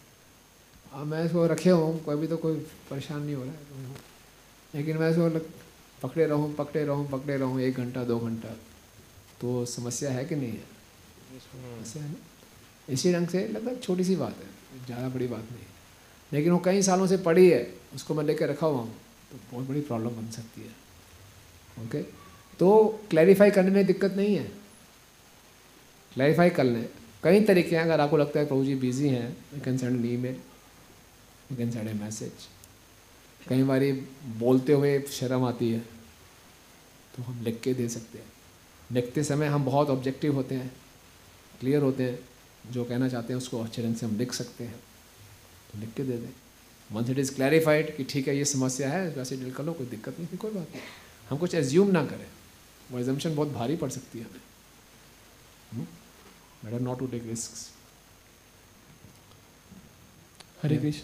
[0.91, 2.55] अब मैं इसको रखे हूँ, कोई भी तो कोई
[2.89, 3.59] परेशान नहीं हो रहा है
[4.73, 5.39] लेकिन मैं इसको
[6.01, 8.49] पकड़े रहूँ पकड़े रहूँ पकड़े रहूँ, एक घंटा, दो घंटा।
[9.41, 10.63] तो समस्या है कि नहीं है?
[11.41, 12.15] समस्या है।
[12.89, 15.69] इसी ढंग से लगभग छोटी सी बात है, ज़्यादा बड़ी बात नहीं है।
[16.31, 18.93] लेकिन वो कई सालों से पड़ी है, उसको मैं लेकर रखा हुआ हूँ
[19.31, 22.01] तो बहुत बड़ी प्रॉब्लम बन सकती है। ओके?
[22.59, 24.51] तो क्लैरिफाई करने में दिक्कत नहीं है।
[26.11, 26.87] क्लैरिफाई कर लें।
[27.23, 29.35] कई तरीके हैं, अगर आपको लगता है प्रभु जी बिज़ी हैं
[30.17, 30.50] email you
[31.55, 32.47] can send a message
[33.49, 33.83] कई बार
[34.39, 35.79] बोलते हुए शर्म आती है
[37.15, 38.25] तो हम लिख के दे सकते हैं।
[38.91, 40.71] लिखते समय हम बहुत ऑब्जेक्टिव होते हैं
[41.59, 44.79] क्लियर होते हैं जो कहना चाहते हैं उसको अच्छे ढंग से हम लिख सकते हैं।
[45.71, 46.33] तो लिख के दे दें।
[46.91, 49.87] वंस इट इज़ क्लैरिफाइड कि ठीक है ये समस्या है वैसे डील कर लो कोई
[49.87, 50.81] दिक्कत नहीं कोई बात नहीं।
[51.29, 52.27] हम कुछ एज्यूम ना करें।
[52.91, 55.85] वो एजम्पन बहुत भारी पड़ सकती है हमें।
[56.65, 57.51] Better not to take risk
[60.63, 61.03] Hare Krishna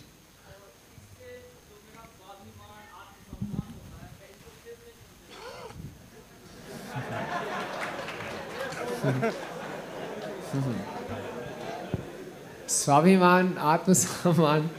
[12.69, 14.69] स्वाभिमान, आत्मसम्मान,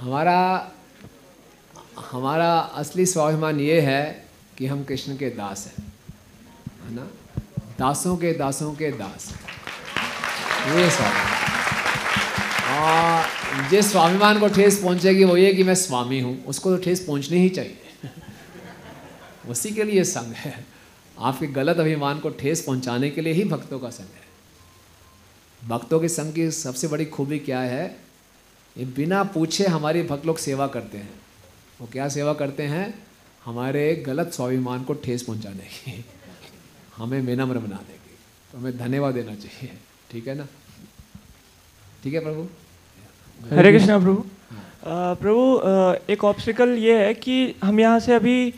[0.00, 0.70] हमारा
[1.98, 4.28] हमारा असली स्वाभिमान ये है
[4.58, 5.92] कि हम कृष्ण के दास हैं,
[6.84, 7.08] है ना?
[7.78, 9.34] दासों के दासों के दास।
[10.66, 11.42] ये स्वाभिमान।
[13.70, 17.38] जिस स्वाभिमान को ठेस पहुंचेगी वो ये कि मैं स्वामी हूँ, उसको तो ठेस पहुंचनी
[17.38, 17.82] ही चाहिए।
[19.48, 20.71] उसी के लिए संघ है।
[21.18, 26.08] आपके गलत अभिमान को ठेस पहुँचाने के लिए ही भक्तों का संग है। भक्तों के
[26.08, 27.84] संग की सबसे बड़ी खूबी क्या है?
[28.76, 31.10] ये बिना पूछे हमारे भक्त लोग सेवा करते हैं।
[31.80, 32.94] वो क्या सेवा करते हैं?
[33.44, 36.04] हमारे गलत स्वाभिमान को ठेस पहुँचाने की।
[36.96, 38.16] हमें विनम्र बनाने की
[38.52, 39.78] तो हमें धन्यवाद देना चाहिए।
[40.10, 40.46] ठीक है ना?
[42.02, 42.46] ठीक है प्रभु?
[43.40, 44.24] हरे कृष्णा प्रभु।
[44.84, 48.54] प्रभु एक ऑब्स्टिकल ये है कि हम यहाँ से अभी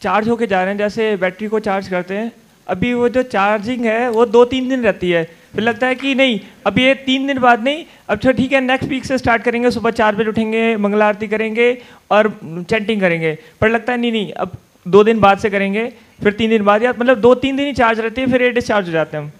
[0.00, 2.32] चार्ज होके जा रहे हैं, जैसे बैटरी को चार्ज करते हैं।
[2.66, 5.22] अभी वो जो चार्जिंग है, वो दो तीन दिन रहती है।
[5.54, 8.60] फिर लगता है कि नहीं अब ये तीन दिन बाद नहीं, अब चलो ठीक है
[8.60, 11.66] नेक्स्ट वीक से स्टार्ट करेंगे, सुबह चार बजे उठेंगे, मंगला आरती करेंगे
[12.10, 12.28] और
[12.70, 14.56] चैंटिंग करेंगे। पर लगता है, नहीं नहीं, अब
[14.88, 15.86] दो दिन बाद से करेंगे,
[16.22, 18.50] फिर तीन दिन बाद या मतलब दो तीन दिन ही चार्ज रहती है, फिर ये
[18.50, 19.30] डिस्चार्ज हो जाते हैं हम।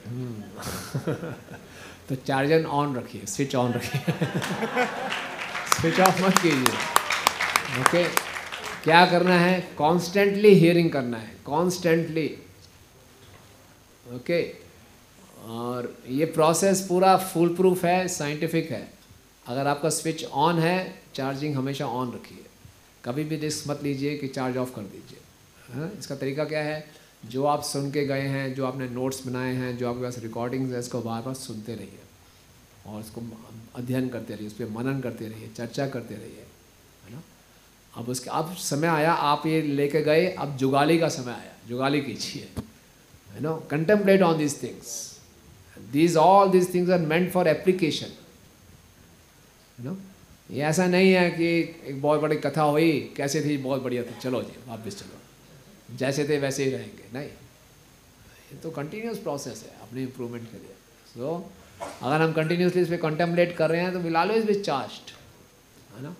[2.08, 4.00] तो चार्जर ऑन रखिए स्विच ऑन रखिए।
[5.80, 6.74] स्विच ऑफ़ मत कीजिए।
[7.80, 8.30] ओके
[8.85, 9.61] क्या करना है?
[9.78, 11.35] कॉन्स्टेंटली हियरिंग करना है.
[11.44, 12.27] कॉन्स्टेंटली
[14.15, 14.43] ओके
[15.47, 18.89] और ये प्रोसेस पूरा फुल प्रूफ है साइंटिफिक है.
[19.47, 22.44] अगर आपका स्विच ऑन है चार्जिंग हमेशा ऑन रखिए.
[23.05, 25.19] कभी भी रिस्क मत लीजिए कि चार्ज ऑफ़ कर दीजिए.
[25.74, 26.85] हाँ इसका तरीका क्या है?
[27.27, 30.73] जो आप सुन के गए हैं, जो आपने नोट्स बनाए हैं, जो आपके पास रिकॉर्डिंग्स
[30.73, 31.98] है, इसको बार बार सुनते रहिए.
[32.86, 33.23] और उसको
[33.74, 36.44] अध्ययन करते रहिए, उस पर मनन करते रहिए, चर्चा करते रहिए.
[38.01, 42.01] अब उसके अब समय आया आप ये लेके गए अब जुगाली का समय आया जुगाली
[42.01, 42.48] कीजिए
[43.31, 44.98] है ना contemplate on these things
[45.93, 48.10] these all these things are meant for application
[49.77, 49.94] you know.
[50.51, 51.47] ये ऐसा नहीं है कि
[51.86, 56.24] एक बहुत बड़ी कथा हुई कैसे थी बहुत बढ़िया थी चलो जी वापस चलो। जैसे
[56.28, 60.74] थे वैसे ही रहेंगे नहीं। ये तो कंटिन्यूस प्रोसेस है अपने इम्प्रूवमेंट के लिए।
[61.06, 64.55] सो so, अगर हम कंटिन्यूसली इस पर कंटेम्पलेट कर रहे हैं तो विल ऑलवेज बी
[64.60, 65.12] चार्ज
[65.97, 66.14] है ना।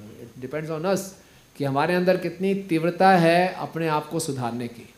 [0.00, 1.14] इट डिपेंड्स ऑन अस
[1.56, 4.88] कि हमारे अंदर कितनी तीव्रता है अपने आप को सुधारने की।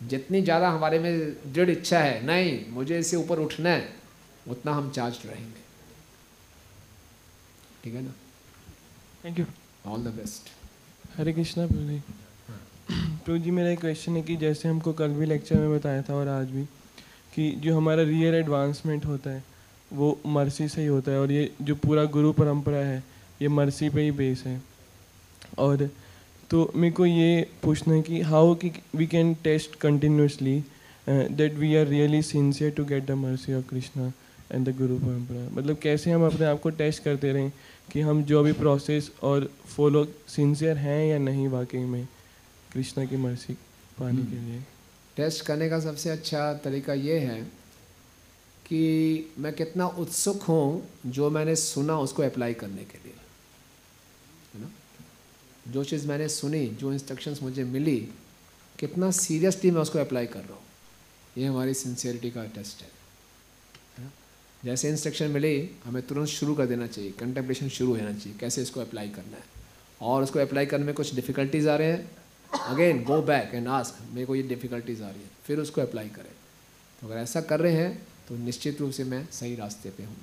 [0.00, 3.88] जितनी ज़्यादा हमारे में दृढ़ इच्छा है नहीं मुझे इससे ऊपर उठना है
[4.48, 5.60] उतना हम चार्ज रहेंगे।
[7.84, 8.12] ठीक है ना?
[9.24, 9.44] Thank you
[9.86, 10.48] all the best
[11.18, 12.02] Hare Krishna प्रभु जी।
[12.90, 16.14] प्रभु जी मेरा एक क्वेश्चन है कि जैसे हमको कल भी लेक्चर में बताया था
[16.14, 16.64] और आज भी
[17.34, 19.44] कि जो हमारा रियल एडवांसमेंट होता है
[19.92, 23.02] वो मर्सी से ही होता है और ये जो पूरा गुरु परंपरा है
[23.42, 24.62] ये मर्सी पे ही बेस है।
[25.58, 25.90] और
[26.50, 30.64] तो मेरे को ये पूछना है कि हाउ कि we can test continuously
[31.08, 34.12] that we are really sincere to get the mercy of Krishna
[34.52, 37.52] and the guru parampara मतलब कैसे हम अपने आप को टेस्ट करते रहें
[37.92, 42.08] कि हम जो भी प्रोसेस और फॉलो सिंसियर हैं या नहीं वाकई में
[42.72, 43.52] कृष्णा की मर्सी
[43.98, 44.60] पाने के लिए।
[45.16, 47.59] टेस्ट करने का सबसे अच्छा तरीका ये है
[48.70, 53.14] कि मैं कितना उत्सुक हूँ जो मैंने सुना उसको अप्लाई करने के लिए।
[54.54, 54.70] है ना?
[55.68, 57.96] जो चीज़ मैंने सुनी, जो इंस्ट्रक्शंस मुझे मिली,
[58.78, 60.62] कितना सीरियसली मैं उसको अप्लाई कर रहा हूँ,
[61.38, 62.98] ये हमारी सिंसियरिटी का टेस्ट है।
[64.62, 65.52] जैसे इंस्ट्रक्शन मिले,
[65.84, 69.44] हमें तुरंत शुरू कर देना चाहिए कंटेम्पलेशन शुरू होना चाहिए, कैसे इसको अप्लाई करना है।
[70.00, 72.10] और उसको अप्लाई करने में कुछ डिफ़िकल्टीज आ रहे हैं
[72.50, 76.08] again go back and ask मेरे को ये डिफ़िकल्टीज आ रही है, फिर उसको अप्लाई
[76.08, 76.32] करें।
[77.02, 80.16] तो अगर ऐसा कर रहे हैं तो निश्चित रूप से मैं सही रास्ते पे हूँ।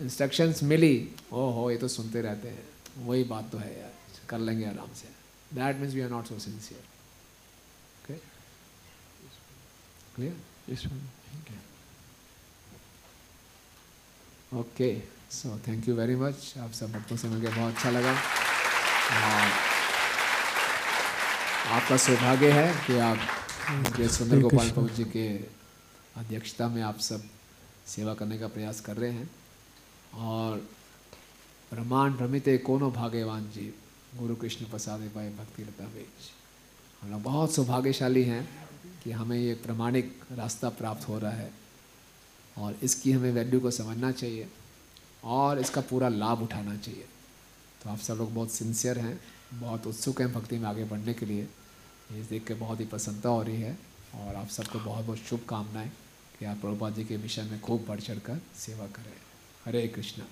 [0.00, 2.64] इंस्ट्रक्शंस मिली ओ हो ये तो सुनते रहते हैं।
[3.06, 3.92] वही बात तो है यार
[4.28, 5.08] कर लेंगे आराम से।
[5.52, 6.80] That means we are not so sincere
[8.00, 8.14] okay
[10.16, 10.34] clear
[14.52, 14.90] okay
[15.32, 18.12] so thank you very much आप सब भक्तों से मिलकर बहुत अच्छा लगा।
[21.70, 23.18] आपका सौभाग्य है कि आप
[24.10, 25.26] सुंदर गोपाल प्रभु जी के
[26.16, 27.22] अध्यक्षता में आप सब
[27.86, 29.30] सेवा करने का प्रयास कर रहे हैं।
[30.14, 30.58] और
[31.72, 33.72] ब्रह्मांड भ्रमित कोनो भाग्यवान जी
[34.18, 36.30] गुरु कृष्ण प्रसाद भाई भक्ति लता बेच।
[37.02, 38.48] हम लोग बहुत सौभाग्यशाली हैं
[39.04, 41.50] कि हमें ये प्रमाणिक रास्ता प्राप्त हो रहा है
[42.56, 44.48] और इसकी हमें वैल्यू को समझना चाहिए
[45.24, 47.04] और इसका पूरा लाभ उठाना चाहिए।
[47.82, 49.20] तो आप सब लोग बहुत सिंसियर हैं,
[49.54, 51.42] बहुत उत्सुक हैं भक्ति में आगे बढ़ने के लिए।
[52.12, 53.78] ये देख के बहुत ही प्रसन्नता हो रही है
[54.16, 55.90] और आप सबको बहुत बहुत शुभकामनाएँ।
[56.40, 59.12] कि आप प्रभुपाद जी के विषय में खूब बढ़ चढ़ कर सेवा करें।
[59.64, 60.24] हरे कृष्णा।